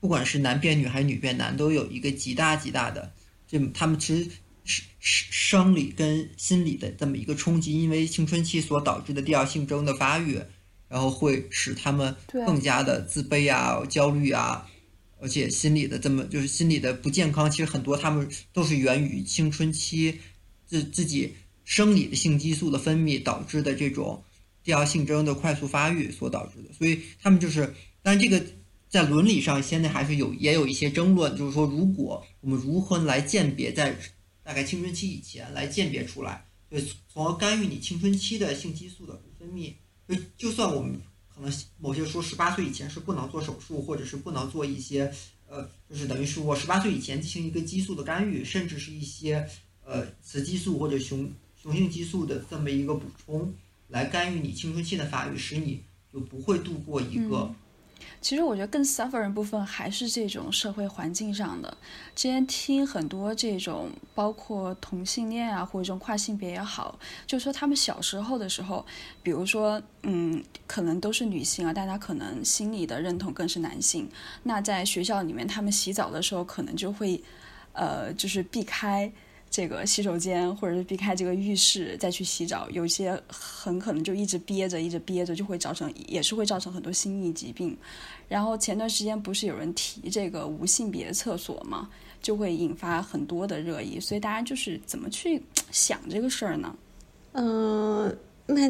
[0.00, 3.12] 不管是男变女还是女变男，都有一个极大极大的，
[3.46, 4.30] 这他们其实
[4.64, 10.40] 是生生理跟心理的这么一个冲击，因为青春期所导致的第二性征的发育，
[10.88, 14.66] 然后会使他们更加的自卑啊、焦虑啊。
[15.26, 20.20] 而且心理的这么就是心理的不健康，其实很多他们都是源于青春期
[20.68, 21.34] 自自己
[21.64, 24.22] 生理的性激素的分泌导致的这种
[24.62, 26.72] 第二性征的快速发育所导致的。
[26.72, 28.40] 所以他们就是，但这个
[28.88, 33.98] 在伦理上现在还是有也有一些争论，就是说如果我们如何来鉴别在
[34.44, 36.80] 大概青春期以前来鉴别出来，对，
[37.12, 39.72] 从而干预你青春期的性激素的分泌，
[40.08, 41.00] 就就算我们。
[41.36, 45.12] 可能某些说十八岁以前是不能做手术，或者是不能做一些，
[45.46, 49.46] 呃，就是等于是我十八岁以前进行一个激素的干预，甚至是一些
[49.84, 51.30] 呃雌激素或者雄
[51.62, 53.54] 雄性激素的这么一个补充，
[53.88, 57.54] 来干预你青春期的发育，使你就不会度过一个。
[58.20, 61.76] 其实我觉得更 suffering 部分还是这种社会环境上的。
[62.14, 68.84] 之前听很多这种，包括同性恋啊，或者这种跨性别也好，就说他们小时候的时候，
[69.22, 74.08] 比如说，嗯，可能都是女性啊，但他可能心里的认同更是男性。
[74.42, 77.22] 那在学校里面，他们洗澡的时候，可能就会，
[77.72, 79.12] 呃，就是避开。
[79.50, 87.76] 这个洗手间，或者是避开这个浴室再去洗澡，有些很可能就一直憋着，一直憋着，就会造成，也是会造成很多心理疾病。
[88.28, 91.88] 然后前段时间不是有人提这个无性别厕所嘛，
[92.20, 93.98] 就会引发很多的热议。
[94.00, 96.76] 所以大家就是怎么去想这个事儿呢？
[97.32, 98.68] 嗯，那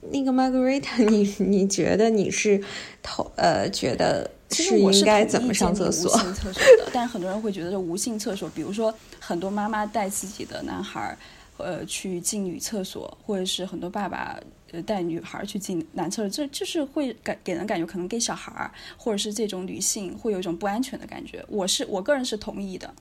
[0.00, 2.62] 那个 Margarita，你你觉得你是
[3.02, 4.30] 投呃觉得
[4.62, 6.10] 是应该怎么上厕所？
[6.12, 11.16] 无性厕所的， 但是很多人会觉得这无性厕所，比如说很多妈妈带自己的男孩
[11.56, 14.38] 呃去进女厕所，或者是很多爸爸
[14.72, 21.44] 呃带女孩去进男厕所，这就是会感给人感觉可能给小孩儿或者是这种女性会有一种不安全的感觉。
[21.48, 22.92] 我是我个人是同意的。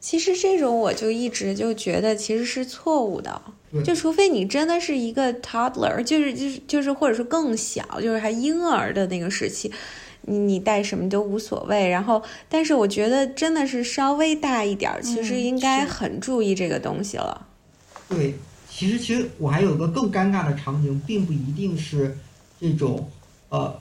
[0.00, 3.42] 其实这种我就一直就觉得其实是错误的，
[3.84, 9.72] 就除非你真的是一个 toddler，就是就是就是或者说更小，就是还婴儿的那个时期，
[10.22, 11.88] 你你带什么都无所谓。
[11.88, 17.46] 然后，但是我觉得真的是稍微大一点，其实应该很注意这个东西了。
[18.08, 18.34] 对，
[18.70, 22.16] 其实其实我还有个更尴尬的场景，并不一定是
[22.60, 23.10] 这种
[23.48, 23.80] 呃。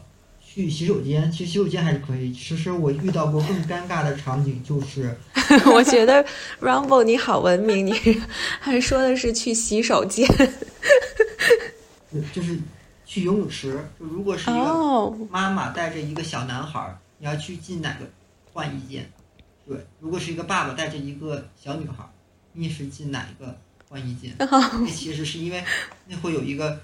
[0.50, 2.34] 去洗手间，其实洗手间还是可以。
[2.34, 5.15] 其实我遇到过更尴尬的场景，就是，
[5.71, 6.26] 我觉得
[6.60, 7.93] Rumble 你好文明，你
[8.60, 10.28] 还说的是去洗手间，
[12.34, 12.58] 就是
[13.08, 13.84] 去游泳池。
[14.00, 18.06] 就如果是一个妈妈带着一个小男孩，你要去进哪个
[18.54, 19.10] 换衣间？
[19.65, 22.08] 对，如果是一个爸爸带着一个小女孩，
[22.54, 23.58] 你是进哪一个
[23.89, 24.36] 换衣间？
[24.38, 25.63] 那其实是因为
[26.06, 26.80] 那会有一个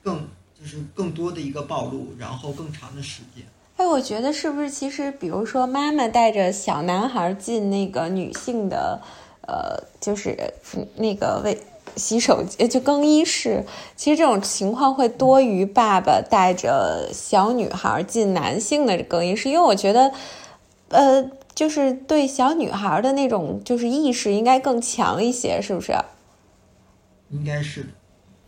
[0.00, 0.28] 更。
[0.54, 3.44] 就是更多的一个暴露，然后更长的时间。
[3.78, 9.02] 哎，我觉得是不是其实，比如说妈妈带着小男孩进那个女性的，
[9.40, 10.54] 呃，就是
[10.94, 11.60] 那个卫
[11.96, 13.64] 洗手间就更衣室，
[13.96, 20.12] 其实这种情况会多于爸爸带着小女孩进男性的更衣室，因为我觉得，
[20.88, 25.94] 呃，就是对小女孩的那种就是意识应该更强一些，是不是？
[27.30, 27.88] 应该是的。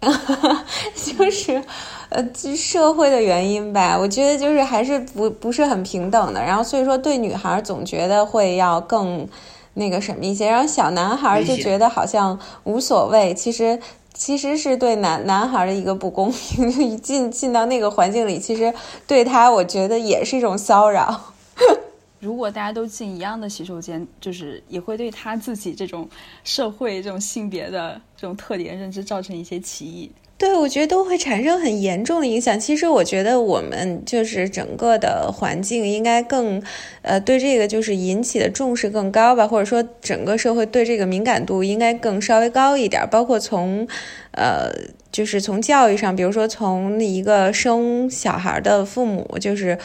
[0.95, 1.65] 就是，
[2.11, 2.23] 呃，
[2.55, 3.99] 社会的原因吧。
[3.99, 6.43] 我觉得就是还是不不是很平等的。
[6.43, 9.27] 然后所以说对女孩总觉得会要更
[9.75, 13.35] 那个什么一些，然后小男孩就觉得好像无所谓。
[13.35, 13.79] 其实
[14.13, 16.71] 其实是对男男孩的一个不公平。
[16.73, 18.73] 就一进进到那个环境里，其实
[19.07, 21.21] 对他我觉得也是一种骚扰。
[22.21, 26.09] 如果大家都进一样的洗手间，就是也会对他自己这种
[26.43, 30.11] 社会、这种性别的这种特点认知造成一些歧义。
[30.45, 32.61] 对，我觉得都会产生很严重的影响。
[32.61, 36.63] 其实，我觉得我们就是整个的环境应该更，
[37.01, 43.09] 呃，对这个就是引起的重视更高吧，或者说整个社会对这个敏感度应该更稍微高一点。
[43.11, 43.89] 包括从，
[44.33, 44.71] 呃，
[45.11, 49.79] 就是从教育上，比如说从一个生小孩的父母，就是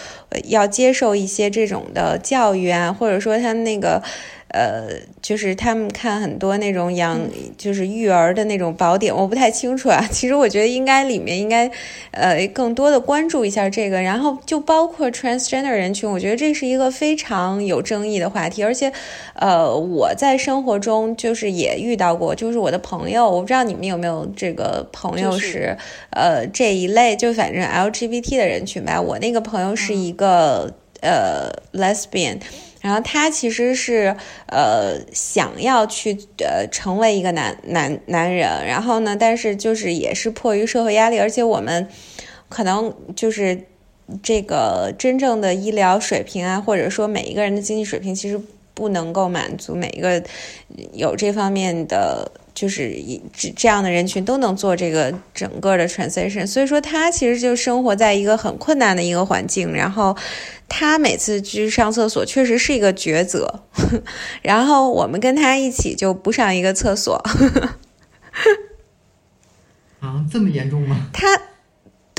[0.50, 4.04] 要接受一些这种的教育啊，或者说他那个。
[4.50, 4.90] 呃，
[5.22, 7.20] 就是他们看很多那种养，
[7.58, 10.04] 就是育儿的那种宝典，我不太清楚啊。
[10.12, 11.70] 其实我觉得应该里面应该，
[12.12, 14.02] 呃，更多的关注一下这个。
[14.02, 18.64] 然后就包括 transgender 人群，我觉得这是一个非常有争议的话题。
[18.64, 18.92] 而且，
[19.36, 25.78] 呃，我在生活中就是也遇到过，就是我的朋友，我不知道你们有没有这个朋友是，
[26.10, 29.00] 呃，这一类，就反正 LGBT 的人群吧。
[29.00, 32.40] 我那个朋友是一个呃 lesbian。
[32.82, 34.16] 然后他其实是
[34.48, 41.88] 呃想要去呃成为一个男男男人，然后呢，但是就是也是迫于社会压力，而且我们
[42.48, 43.66] 可能就是
[44.24, 48.42] 这个真正的医疗水平啊，或者说每一个人的经济水平，其实
[48.74, 50.24] 不能够满足每一个
[50.94, 52.32] 有这方面的。
[52.60, 60.14] 就是一这这样的人群都能做这个整个的 transition，所以说他其实就生活在一个很困难的一个环境，然后
[60.68, 63.62] 他每次去上厕所确实是一个抉择，
[64.44, 67.16] 然后我们跟他一起就不上一个厕所。
[70.02, 71.08] 啊，这么严重吗？
[71.14, 71.28] 他。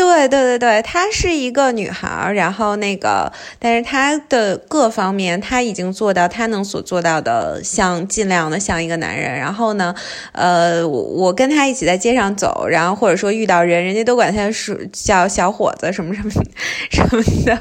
[0.01, 9.39] 对对对对，她是一个女孩，然后那个，但是她的各方面，她已经做到她能所做到的，像尽量的像一个男人。
[9.39, 9.95] 然后呢，
[10.33, 16.31] 呃，我我跟她一起在街上走，然后或者说遇到人，人家都管他是叫小伙子什么什么
[16.91, 17.59] 什么的，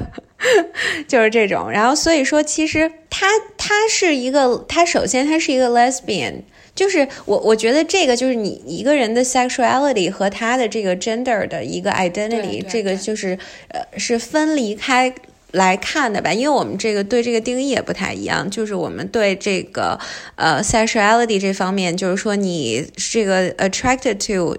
[1.06, 1.70] 就是这种。
[1.70, 3.26] 然后所以说，其实她
[3.58, 6.36] 她是一个，她首先她是一个 lesbian。
[6.80, 13.38] 就是我，我觉得这个就是你一个人的 sexuality 和他的这个 gender 的一个 identity，这个就是
[13.68, 15.14] 呃是分离开
[15.50, 16.32] 来看的吧？
[16.32, 18.48] 因为我们这个对这个定义也不太一样。
[18.50, 20.00] 就是我们对这个
[20.36, 24.56] 呃 sexuality 这方面，就是说你这个 attracted to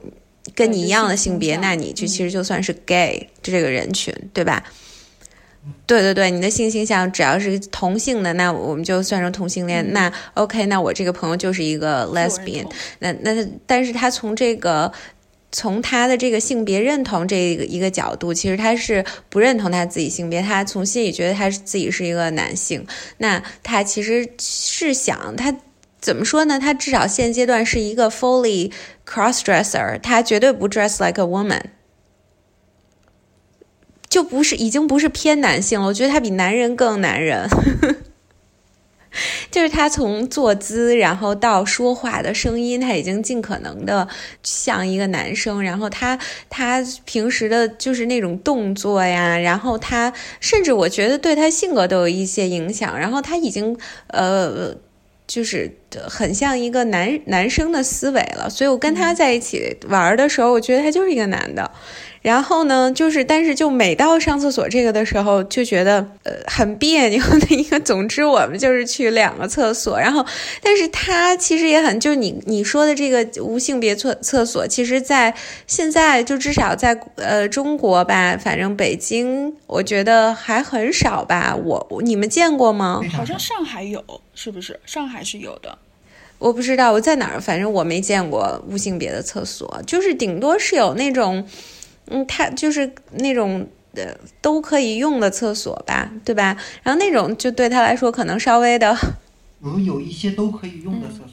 [0.54, 4.64] 跟你一样的性别，那你就其实就算是 gay 这个人群，对吧？
[5.86, 9.94] 对对对，你的性倾向只要是同性的，那我们就算成同性恋。
[9.94, 12.66] 那 OK，那我这个朋友就是一个 lesbian。
[13.00, 14.92] 那那但是他从这个
[15.52, 22.86] 从他的这个性别认同这个一个角度，其实他是不认同他自己性别，他从心里觉得他自己是一个男性。
[23.18, 25.56] 那他其实是想他
[26.00, 26.58] 怎么说呢？
[26.60, 28.72] 他至少现阶段是一个 fully
[29.06, 31.62] cross dresser，他绝对不 dress like a woman。
[34.12, 37.48] 就不是已经不是偏男性了，我觉得他比男人更男人。
[39.50, 44.08] 就是他从坐姿，然后到说话的声音，他已经尽可能的
[44.44, 45.62] 像一个男生。
[45.64, 46.18] 然后他
[46.50, 52.98] 他平时的就是那种动作呀，然后他甚至我觉得对他性格都有一些影响。
[53.00, 54.76] 然后他已经呃，
[55.28, 58.50] 就是很像一个男男生的思维了。
[58.50, 61.72] 所以我跟他在一起玩的时候，我觉得他就是一个男的。
[62.22, 67.80] 然后呢，就是，但是就每到上厕所这个的时候，就觉得呃很别扭的一个。
[67.80, 70.00] 总之，我们就是去两个厕所。
[70.00, 70.24] 然后，
[70.62, 75.34] 但是他其实也很，就是你 你说的这个无性别厕厕所，其实在
[75.66, 81.56] 现在就至少在呃中国吧，反正北京我觉得还很少吧。
[81.56, 83.02] 我你们见过吗？
[83.12, 84.04] 好像上海有，
[84.36, 84.80] 是不是？
[84.86, 85.76] 上海是有的。
[86.38, 91.44] 我不知道我在哪儿，反正我没见过无性别的厕所，就是顶多是有那种。
[92.08, 94.06] 嗯，他就是那种呃
[94.42, 96.58] 都可以用的厕所吧，对吧？
[96.84, 98.96] 然后那种就对他来说可能稍微的，
[99.64, 101.28] 有有一些都可以用的厕所。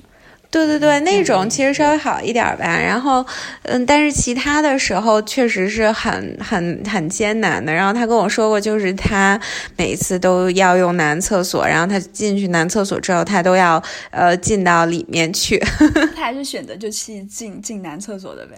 [0.50, 2.64] 对对对，那种其实稍微好一点吧。
[2.64, 3.22] 然后，
[3.64, 7.70] 嗯，但是其他的时候确实是很很很艰难的。
[7.70, 9.38] 然后他跟我说过，就是他
[9.76, 15.58] 每次都要用男厕所，然后他进去男厕所之后，他都要呃进到里面去。
[16.16, 18.56] 他还是选择就去进进男厕所的呗。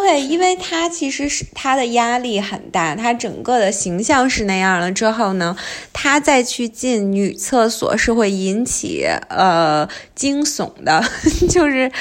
[0.00, 5.54] 对，因为他其实是他的压力很大，他整个的形象是那样了之后呢，
[5.92, 11.04] 他再去进女厕所是会引起呃惊悚的，
[11.50, 11.92] 就是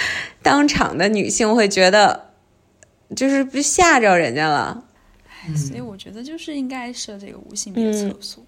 [0.41, 2.29] 当场的女性会觉得
[3.13, 4.85] 就是不吓着人家了。
[5.53, 8.41] 所以我觉得就是应该设这个无性别厕所。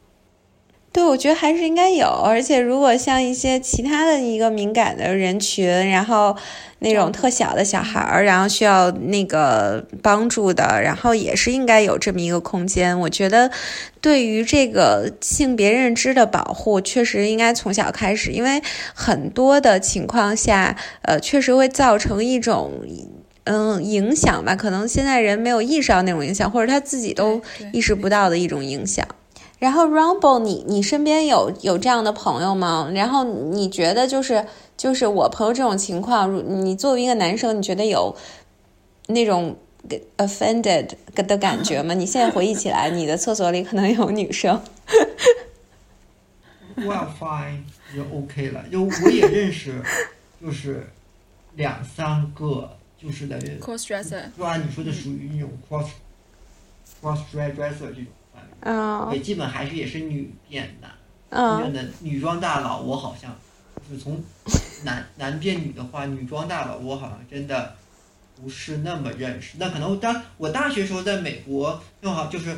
[0.93, 6.37] 对，我觉得还是应该有，而且如果像一些其他的一个敏感的人群，然后
[6.79, 12.97] 那种特小的小孩儿，然后需要那个帮助的，然后也是应该有这么一个空间。
[12.99, 13.49] 我觉得，
[14.01, 18.61] 对于这个性别认知的保护，确实应该从小开始，因为
[18.93, 22.71] 很多的情况下，呃，确实会造成一种
[23.45, 27.41] 嗯影响吧，可能现在人没有意识到那种影响，或者他自己都
[27.71, 29.03] 意识不到的一种影响。
[29.63, 32.91] 然后，Rumble，你你身边有有这样的朋友吗？
[32.93, 34.45] 然后你觉得就是
[34.75, 38.13] 就是我朋友这种情况，你作为一个男生，你觉得有
[39.07, 39.55] 那种
[40.17, 41.93] offended 的感觉吗？
[41.93, 44.61] 你现在回忆起来，你的厕所里可能有女生。
[46.75, 47.61] Well fine，
[47.95, 48.65] 就 OK 了。
[48.69, 49.81] 就我也认识，
[50.41, 50.89] 就是
[51.55, 52.69] 两三个，
[53.01, 55.87] 就是的 cross dresser，就按你说的属于那种 cross
[57.01, 58.07] cross dresser 这种。
[58.61, 60.91] 嗯，也基本还是也是女变男，
[61.29, 63.35] 真正的女装大佬，我好像
[63.89, 64.23] 就是从
[64.85, 67.75] 男男变女的话，女装大佬我好像真的
[68.41, 69.57] 不是那么认识。
[69.57, 72.55] 那可能当我大学时候在美国，正好就是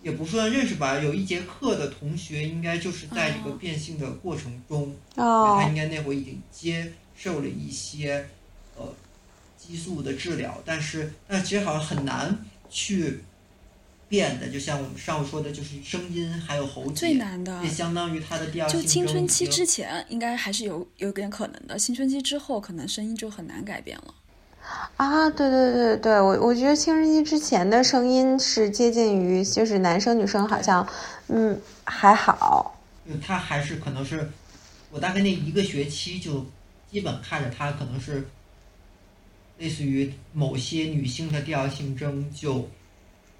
[0.00, 8.28] 也不算认识吧，有一节课的同学应该就是在这个变性的过程中，他应该那会已经接受了一些
[8.76, 8.84] 呃
[9.56, 12.38] 激素的治疗，但是但其实好像很难
[12.70, 13.24] 去。
[14.08, 24.14] 变的，就像我们上午说的，就是声音还有喉结，最难的，也相当于他的第二就青春期之前应该还是有有点可能的，青春期之后可能声音就很难改变了。
[24.96, 30.88] 啊，对对对对，我我觉得青春期之前的声音是接近于，就是男生女生好像，
[31.28, 32.80] 嗯，还好。
[33.22, 34.30] 他还是可能是，
[34.90, 36.46] 我大概那一个学期就
[36.90, 38.26] 基本看着他可能是，
[39.58, 42.66] 类似于某些女性的第二性征就。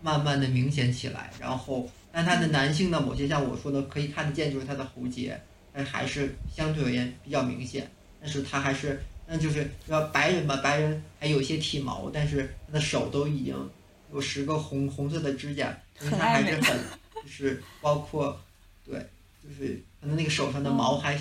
[0.01, 5.40] 慢慢的明显起来，然后，但他的男性的某些像我说的可以看得见，就是他的喉结，
[5.72, 7.90] 但还是相对而言比较明显。
[8.20, 13.70] 但是他还是，那就是要白人吧，白人还有些体毛，但是他的手都已经
[14.12, 16.78] 有十个红红色的指甲，他还是很，
[17.22, 18.40] 就是包括，
[18.84, 18.99] 对，
[19.42, 21.20] 就是可能那个手上的毛还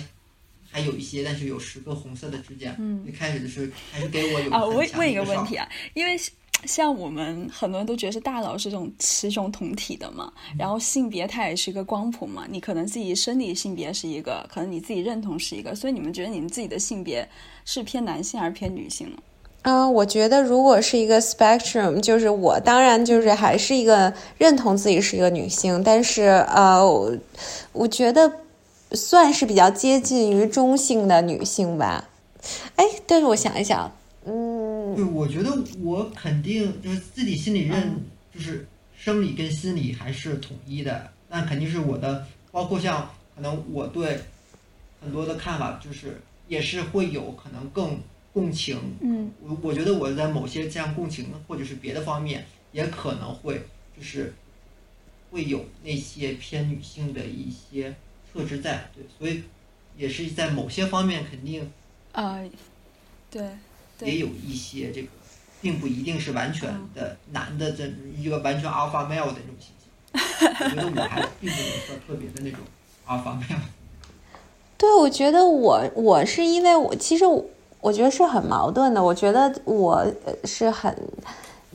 [0.70, 2.74] 还有一些，但是有十个红色的指甲。
[2.78, 6.16] 嗯，一开始的时候还是给我有啊，问问一个问题啊，因为。
[6.64, 17.26] 像我们很多人都觉得是大脑是这种雌雄同体的嘛，然后性别它也是一个光谱嘛，你可能自己生理性别是一个，可能你自己认同是一个，所以你们觉得你们自己的性别
[17.64, 19.16] 是偏男性还是偏女性呢？
[19.62, 26.80] 嗯，我觉得如果是一个 spectrum，就是我当然就是还是一个认同自己是一个女性，但是呃，
[27.72, 28.32] 我觉得
[28.92, 32.08] 算是比较接近于中性的女性吧。
[32.76, 33.92] 哎，但是我想一想。
[34.98, 37.94] 嗯，对，我觉得我肯定就是自己心里认，
[38.34, 41.10] 就是生理跟心理还是统一的。
[41.28, 44.20] 那肯定是我的，包括像可能我对
[45.00, 48.00] 很多的看法，就是也是会有可能更
[48.32, 48.78] 共情。
[49.00, 53.62] 嗯，我我觉得我在某些这样共情或者是别的方面，也可能会
[53.96, 54.34] 就是
[55.30, 57.94] 会有那些偏女性的一些
[58.32, 59.42] 特质在，对，所以
[59.96, 61.70] 也是在某些方面肯定
[62.12, 62.40] 啊，
[63.30, 63.42] 对，
[64.00, 65.08] 也有一些这个，
[65.60, 67.84] 并不一定是完全的男的这
[68.16, 69.88] 一个完全 alpha male 的这种形象。
[70.60, 72.60] 我觉得我还并不能说特别的那种
[73.06, 73.60] alpha male。
[74.76, 77.24] 对，我觉得我我是因为我其实
[77.80, 80.06] 我觉得是很矛盾的，我觉得我
[80.44, 80.96] 是很。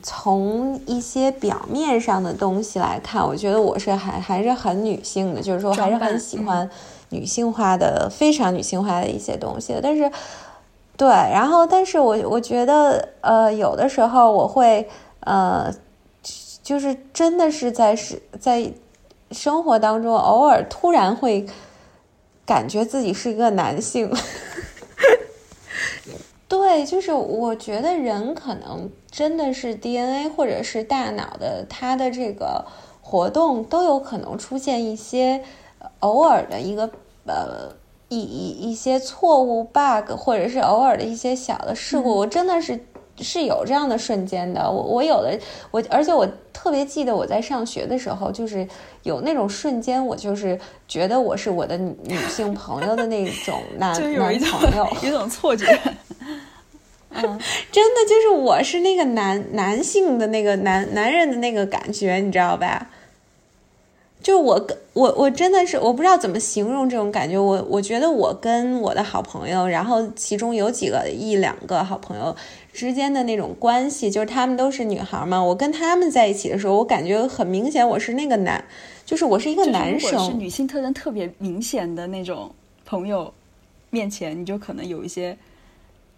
[0.06, 6.68] 从一些表面上的东西来看，我觉得我是还还是很女性的，就是说还是很喜欢
[7.08, 9.74] 女性化的、非常女性化的一些东西。
[9.82, 10.12] 但是，
[10.96, 14.88] 对，然后，但是我我觉得，呃，有的时候我会，
[15.20, 15.72] 呃，
[16.62, 18.72] 就是真的是在是在
[19.32, 21.44] 生活当中，偶尔突然会
[22.46, 24.08] 感觉自己是一个男性。
[26.46, 32.64] 对，就是我觉得人可能真的是 DNA 或者是大脑的它的这个
[33.02, 35.42] 活动都有可能出现一些
[36.00, 36.88] 偶尔的一个
[37.26, 37.72] 呃
[38.20, 42.14] 一一一些错误 bug，或者是偶尔的一些小的事故。
[42.14, 42.78] 我真的是
[43.20, 44.70] 是有这样的瞬间的。
[44.70, 45.38] 我我有的
[45.70, 48.66] 我，而且我特别记得我在上学的时候，就是
[49.02, 55.66] 有那种瞬间，我就是觉得我是我的女性朋友的那种 男男朋友，有种错觉。
[57.16, 57.22] 嗯，
[57.70, 62.90] 真的就是我是那个男男性的那个男男人的那个感觉，你知道吧？
[64.24, 67.38] 就我跟我我真的是我不知道怎么形容这种感觉。
[67.38, 72.34] 我我觉得我跟我的好朋友，然后其中有几个一两个好朋友
[72.72, 75.40] 之间的那种关系，就是他们都是女孩嘛。
[75.44, 78.64] 我跟他们在一起的时候，我感觉很明显，我是那个男，
[79.04, 80.18] 就是我是一个男生。
[80.24, 82.50] 是女性特征特别明显的那种
[82.86, 83.30] 朋友
[83.90, 85.36] 面前，你就可能有一些。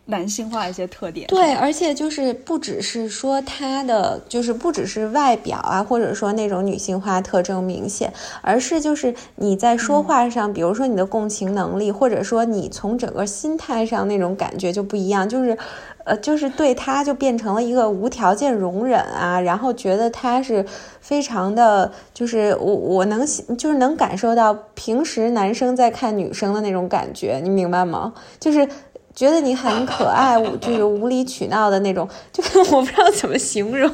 [0.09, 15.59] 男性化一些特点，对，而且就是不只是说他的，就是不只是外表啊，或者说那种女性化特征明显，而是就是你在说话上，比如说你的共情能力，或者说你从整个心态上那种感觉就不一样，就是，
[16.05, 20.65] 呃，就是对他就变成了一个无条件容忍啊，然后觉得他是
[21.01, 23.27] 非常的，就是我我能
[23.59, 28.15] 就是能感受到平时男生在看女生的那种感觉，你明白吗？
[28.39, 28.69] 就是。
[29.17, 33.91] 觉得你很可爱，就是无理取闹的那种，就是我不知道怎么形容。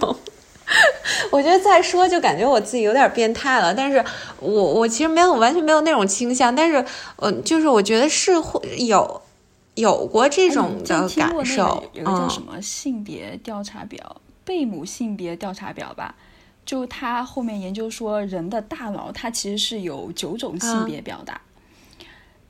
[1.30, 4.04] 我觉得再说就感觉我自己有点变态了，但是
[4.40, 6.84] 我我其实没有完全没有那种倾向，但是
[7.16, 9.22] 呃，就是我觉得是会有
[9.74, 11.84] 有过这种的感受。
[11.92, 16.14] 有个叫什么性别调查表，贝母性别调查表吧？
[16.64, 21.40] 就他后面研究说，人的大脑它其实是有九种性别表达，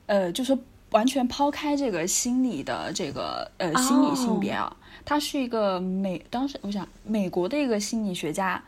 [0.07, 0.57] 呃，就说。
[0.93, 4.73] 完全抛开这个心理的这个呃心理性别啊，
[5.03, 8.63] 它是一个美当时我想美国的一个心理学家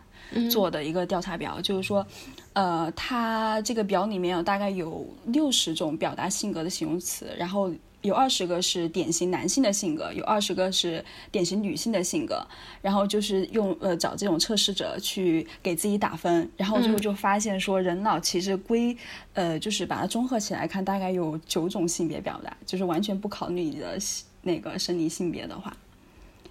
[0.52, 2.06] 做的一个调查表，就是说，
[2.54, 7.72] 呃，他这个表里面有大概有六十种表达性格的形容词，然后。
[8.06, 12.46] 有二十个是典型男性的性格，有二十个是典型女性的性格，
[12.82, 18.96] 然后就是用呃找这种测试者去给自己打分，然后最后就发现说人脑其实归
[19.34, 23.98] 呃就是把它综合起来看，大概有九种性别表达，就是完全不考虑你的
[24.44, 25.76] 那个生理性别的话，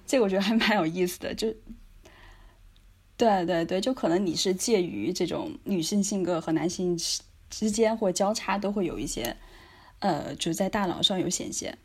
[0.04, 1.54] 这个我觉得还蛮有意思的，就
[3.16, 6.98] 对对对，就可能你是介于这种女性性格和男性
[7.48, 9.36] 之间或交叉都会有一些。
[10.00, 11.76] 呃，就在大脑上有显现。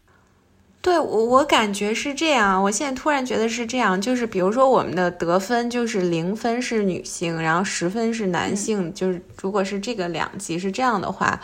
[0.81, 2.63] 对我，我感觉是这样。
[2.63, 8.93] 我现在突然觉得是这样，就是比如说我们的得分就是零分是女性，然后十分是男性。
[8.93, 11.37] 就是如果是这个两级是这样的话，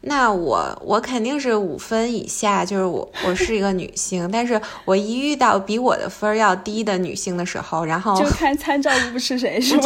[0.00, 4.26] 那我我肯定是五分以下，就是我我是一个女性。
[4.32, 9.82] 但是我一遇到比我的分要低的女性的时候，然后就看参照物是谁， 是吗？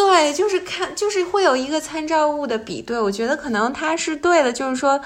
[0.00, 2.98] 对，就是看，就是会有一个参照物的比对。
[2.98, 4.98] 我觉得可能它是对的，就是说，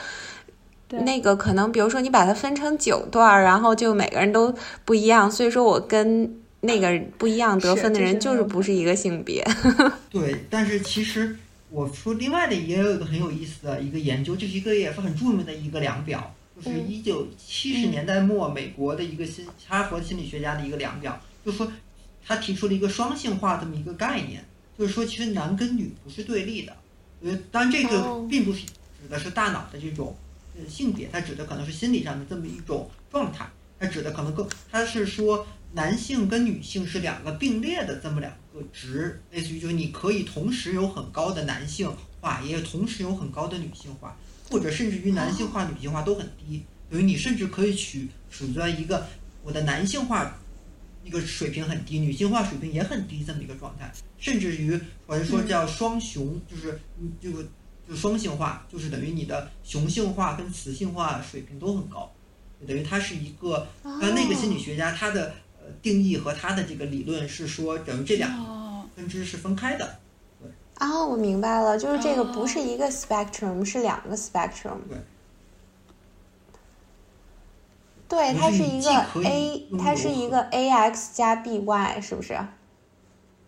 [0.89, 5.29] 那个可能，比如说你把它分成九段，然后就每个人都不一样。
[5.31, 9.45] 所以说我跟那个不一样得分的人就是不是一个性别。
[10.09, 11.37] 对，但是其实
[11.71, 21.71] 我说另外的也有一个很有意思的一个研究，就是一个也是很著名的一个量表，就是一九七十年代末美国的一个心哈佛心理学家的一个量表，就说
[22.25, 24.45] 他提出了一个双性化这么一个概念。
[24.77, 26.77] 就是说，其实男跟女不是对立的，
[27.23, 30.17] 呃，当然这个并不是指的是大脑的这种
[30.57, 33.49] 呃性别，它指的可能是心理上的这么一种状态，
[33.79, 44.17] 它指的可能更，它是说男性跟女性是两个并列的这么两个值，类似于就是你可以同时有很高的男性化，也同时有很高的女性化，
[44.51, 49.07] 或者甚至于男性化、女性化都很低，等于你甚至可以取处在一个
[49.43, 50.37] 我的男性化
[51.05, 56.81] 那个水平很低，女性化水平也很低这么一个状态，甚至于或者说叫双雄，就是
[57.21, 57.45] 这个
[57.87, 62.11] 就双性化，就是等于你的雄性化跟雌性化水平都很高，
[62.67, 69.99] 等于它是一个呃那个心理学家他的呃定义和他的这个理论是说，等于这两个分支是分开的。
[70.81, 74.79] 哦，我明白了，就是这个不是一个 spectrum，是两个 spectrum。
[74.89, 74.99] 对。
[78.15, 78.91] 对，它是一个
[79.25, 82.39] A，它是一个 A X 加 B Y，是不是？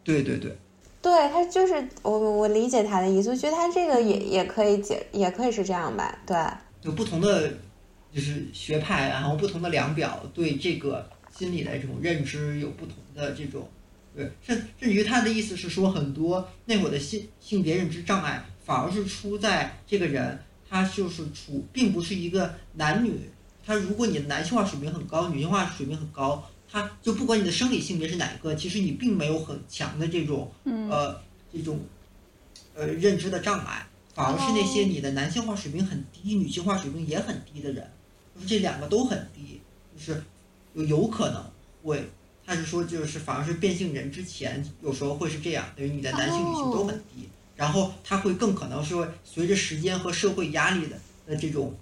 [0.02, 0.56] 对对对。
[1.00, 6.18] 对，它就是我我理解他的意思，我觉得他这个也也可以解，也可以是这样吧？
[6.26, 6.36] 对。
[6.82, 7.48] 有不同的
[8.12, 13.68] 就是学派，然后不同的量表对这个心理的这种认知有不同的这种。
[14.16, 20.36] 对，甚甚至于他的意思是说，很多那会儿的性性别认知障碍，反而是出在这个人，
[20.68, 23.30] 他就是处，并不是一个男女。
[23.66, 31.20] 他如果你的男性化水平很高，女性化水平很高，他就不管你的生理性别是哪一个，其实你并没有很强的这种呃
[31.52, 31.80] 这种
[32.74, 37.90] 呃认知的障碍，反而是那些你的男性化水平很低，女性化水平也很低的人，
[38.36, 39.60] 就是这两个都很低，
[39.96, 40.22] 就是
[40.74, 41.44] 有有可能
[41.82, 42.08] 会。
[42.48, 50.96] 他是说，就是反而是变性人之前，有时候会是这样，等于你的男性、女性都很低，然后他会更可能是会随着时间和社会压力的
[51.26, 51.74] 的这种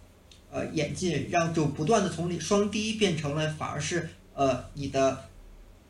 [0.54, 5.24] 呃演进，让就不断的从双低变成了反而是呃你的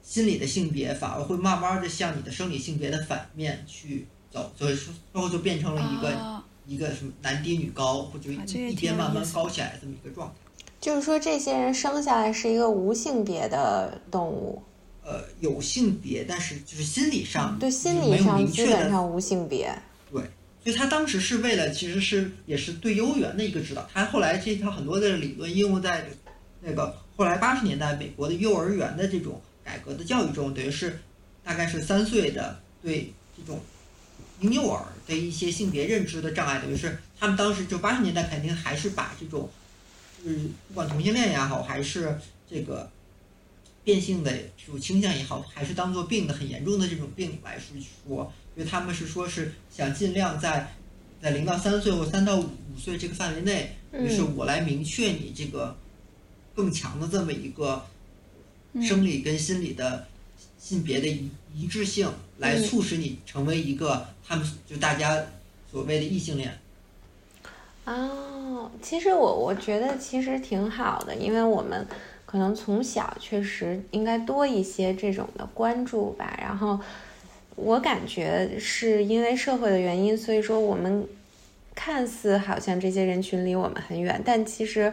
[0.03, 10.35] 心理的性别反而会慢慢的向你的生理性别的反面去走，所以说最后就变成了一个一个什么男低女高，或者一一边慢慢高起来这么一个状态。
[10.81, 14.63] 就是说，这些人生下来是一个无性别的动物。
[15.03, 19.75] 呃，有性别，但是就是心理上对心理上基本上无性别。
[20.11, 20.23] 对，
[20.65, 23.89] 所以他当时是为了，其实是也是对幼儿园的一个指导。
[23.93, 26.09] 他后来这套很多的理论应用在
[26.63, 30.99] 那个后来八十年代美国的幼儿园的这种改革的教育中，等于是
[31.45, 33.61] 大概是三岁的对这种
[34.41, 39.51] 婴幼儿的一些性别认知的障碍，等于是他们当时就八十年代肯定还是把这种。
[40.27, 42.19] 嗯，不管同性恋也好，还是
[42.51, 42.91] 这个
[43.85, 47.59] 变性的这种倾向也好，还是当做病的很严重的这种病来
[48.09, 50.73] 说，因为他们是说是想尽量在
[51.21, 52.49] 在零到三岁或三到五
[52.79, 55.77] 岁这个范围内，就是我来明确你这个
[56.55, 57.85] 更强的这么一个
[58.83, 60.07] 生理跟心理的
[60.59, 65.25] 性别的一一致性，来促使你成为一个他们就大家
[65.71, 66.59] 所谓的异性恋。
[67.87, 71.87] 哦，其实我我觉得其实挺好的，因为我们
[72.25, 76.39] 可能从小确实应该多一些这种的关注吧。
[76.41, 76.81] 然后
[77.57, 81.07] 我感觉是因为社会的原因，所以说我们
[81.75, 84.93] 看似好像这些人群离我们很远，但其实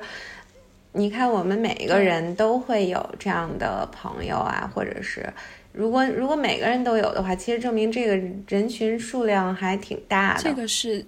[0.92, 5.28] 你看我们每一个人都会有这样的朋友啊，或者是
[5.72, 8.16] 如果如果每个人都有的话，其实证明这个
[8.48, 10.44] 人群数量还挺大的。
[10.44, 11.06] 这个是。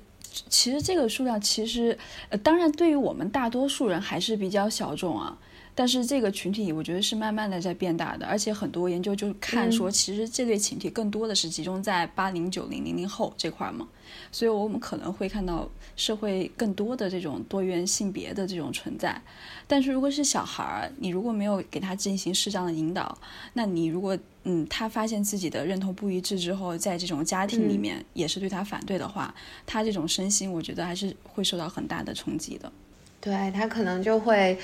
[0.50, 1.96] 其实这个数量其实，
[2.30, 5.38] 呃，当然对于我们大多数人还是比较小众啊。
[5.76, 13.88] 但是这个群体，我觉得是慢慢的在变大的，而且很多研究就看说，其实这类群体更多的是集中在八零、九零、零零后这块嘛。
[14.32, 19.20] 所以我们可能会看到社会更多的这种多元性别的这种存在。
[19.68, 23.18] 但是如果是小孩儿，你如果没有给他进行适当的引导，
[23.54, 29.34] 那你如果嗯，他发现自己的认同不一致之后，在这种家庭里面也是对他反对的话，
[29.66, 32.72] 他这种身心，我觉得还是会受到很大的冲击的。
[33.24, 34.58] 对他可能就会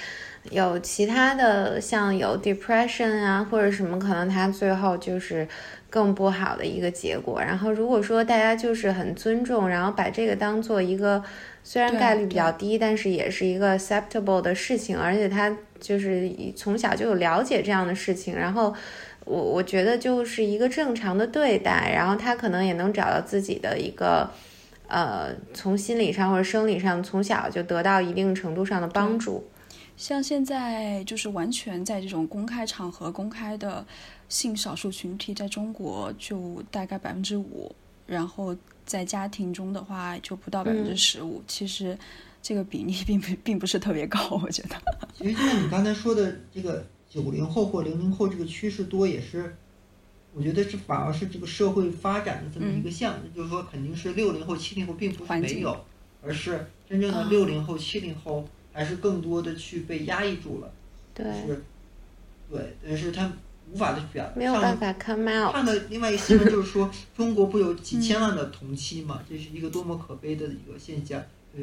[0.51, 5.47] 有其他的，像有 depression 啊，或者什么，可能他最后就是
[5.89, 7.39] 更不好的一个结果。
[7.39, 11.23] 然后如果说大家就是很尊重，然后把这个当做一个
[11.63, 18.75] 虽然概率比较低，但是也是一个 acceptable 的事情，而且他就是从小就有了解这样的事情，然后。
[19.25, 24.27] 我我觉得就是一个正常的对待，然后他可能也能找到自己的一个，
[24.89, 29.43] 呃，从心理上或者生理上从小就得到一定程度上的帮助。
[29.95, 33.85] 像现在就是完全在这种公开场合公开的
[34.27, 37.73] 性少数群体，在中国就大概百分之五，
[38.05, 41.41] 然后在家庭中的话就不到百分之十五。
[41.47, 41.97] 其实
[42.41, 44.75] 这个比例 并不并不是特别高，我觉得。
[45.17, 46.85] 其实就像你刚才说的这个。
[47.11, 49.55] 九零后或零零后这个趋势多也是，
[50.33, 55.85] 我觉得这反而是这个社会发展的这么一个象征，就是说肯定是六零后、七零后并不是没有，
[56.23, 60.71] 而是真正的六零后、七零后还是更多的去被压抑住了，
[61.13, 61.63] 对，是，
[62.49, 63.31] 对，但是他
[63.71, 65.51] 无法的表没有办法 come out。
[65.53, 69.21] 看的另外一个新闻就是说， 中国不有几千万的同妻嘛？
[69.29, 71.21] 这是一个多么可悲的一个现象，
[71.57, 71.61] 呃，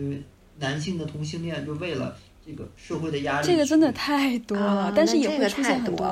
[0.58, 2.16] 男性的同性恋就为了。
[2.48, 6.06] 这个社会的压力，这个真的太多了，但是也会出现很多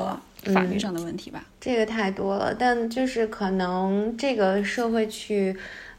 [0.53, 1.45] 法律上的问题吧。
[1.61, 5.57] 这个太多了，但就是可能这个社会去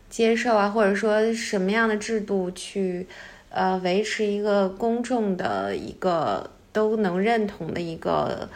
[0.09, 3.07] 接受啊，或者说什么样的制度去
[3.49, 8.49] 呃维持一个公众的一个都能认同的一个。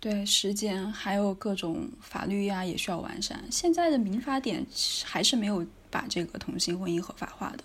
[0.00, 3.38] 对时间还有各种法律呀，也需要完善。
[3.52, 4.66] 现在的民法典
[5.04, 7.62] 还是没有把这个同性婚姻合法化的，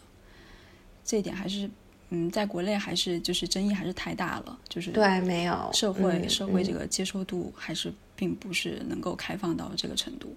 [1.03, 1.67] 这一点还是
[2.09, 10.35] 嗯，在国内还是就是争议还是太大了，就是对没有社会社会这个接受度还是并不是能够开放到这个程度。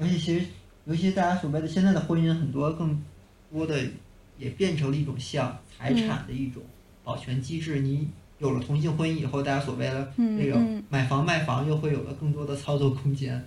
[0.00, 0.46] 而且其实，
[0.84, 3.02] 尤其大家所谓的现在的婚姻，很多更
[3.52, 3.82] 多的
[4.38, 6.62] 也变成了一种像财产的一种
[7.02, 8.08] 保全机制，你。
[8.38, 13.40] 有了同性婚姻以后，大家所谓的那个买房卖房又会有了更多的操作空间。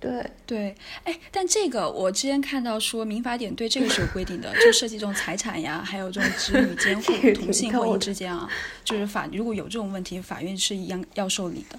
[0.00, 0.74] 对对，
[1.04, 8.48] 哎，但这个我之前看到说民法典对这个是有规定的，就涉及这种财产呀，还有这种子女监护、 同性婚姻之间啊，
[8.84, 11.78] 就是法如果有这种问题，法院是一样要受理的，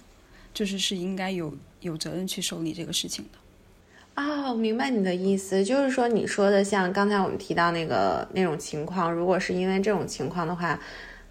[0.54, 4.22] 就是是应该有有责任去受理这个事情的。
[4.22, 10.80] 啊哦，明白你的意思，就是说你说的像刚才我们提到那个那种情况，如果是因为这种情况的话。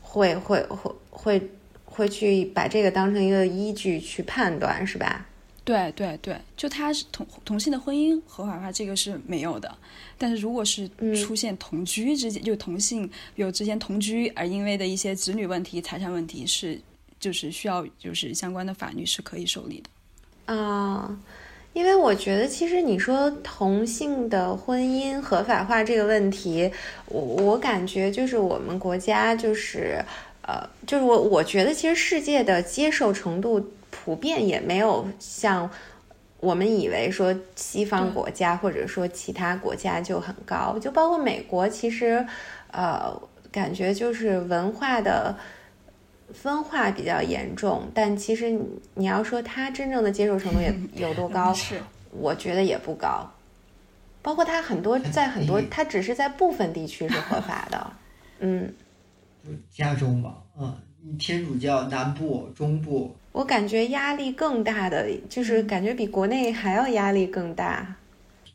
[0.06, 1.50] 会会会会
[1.84, 5.26] 会去把这个当成一个依据去判断，是吧？
[5.64, 9.74] 对对对，就他是同同性的婚姻合法化，这个是没有的。
[10.18, 16.78] 但是如果是出现同居之间，就同性有之间同居而因为的一些子女问题、财产问题，是
[17.18, 20.54] 就是需要就是相关的法律是可以受理的。
[20.54, 21.18] 啊。
[21.72, 26.70] 因为我觉得，其实你说同性的婚姻合法化这个问题，
[27.06, 30.00] 我我感觉就是我们国家就是，
[30.42, 35.70] 呃，就是我我觉得其实世界的接受程度普遍也没有像
[36.40, 42.26] 我们以为说西方国家或者说其他国家就很高，就包括美国，其实，
[42.72, 43.16] 呃，
[43.52, 45.36] 感觉就是文化的。
[46.32, 48.58] 分化比较严重，但其实
[48.94, 51.78] 你要说他真正的接受程度也 有多高，是
[52.10, 53.30] 我觉得也不高。
[54.22, 57.92] 包括他很多在很多，他只是在部分地区是合法的，
[58.40, 58.72] 嗯，
[59.70, 60.74] 加州嘛，嗯，
[61.18, 67.96] 天主教南部、中部，我感觉压力更大的，就是感觉比国内还要压力更大。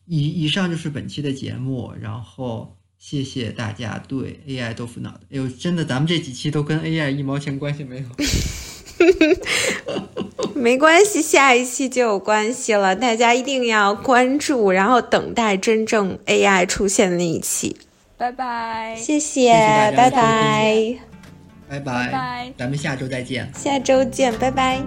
[0.08, 2.76] 以以上就是本期的节目，然后。
[3.00, 8.04] 谢谢大家对 AI 豆腐脑的，哎呦，真的，咱们这几期都跟 AI 一毛钱关系没有。
[10.54, 12.94] 没关系，下一期就有关系了。
[12.94, 17.78] 大家一定要关注，然后等待真正 AI 出现的那一期。
[18.18, 19.54] 拜拜，谢谢，
[19.96, 21.00] 拜拜，
[21.70, 23.50] 拜拜，咱们下周再见。
[23.54, 24.82] 下周见，拜拜。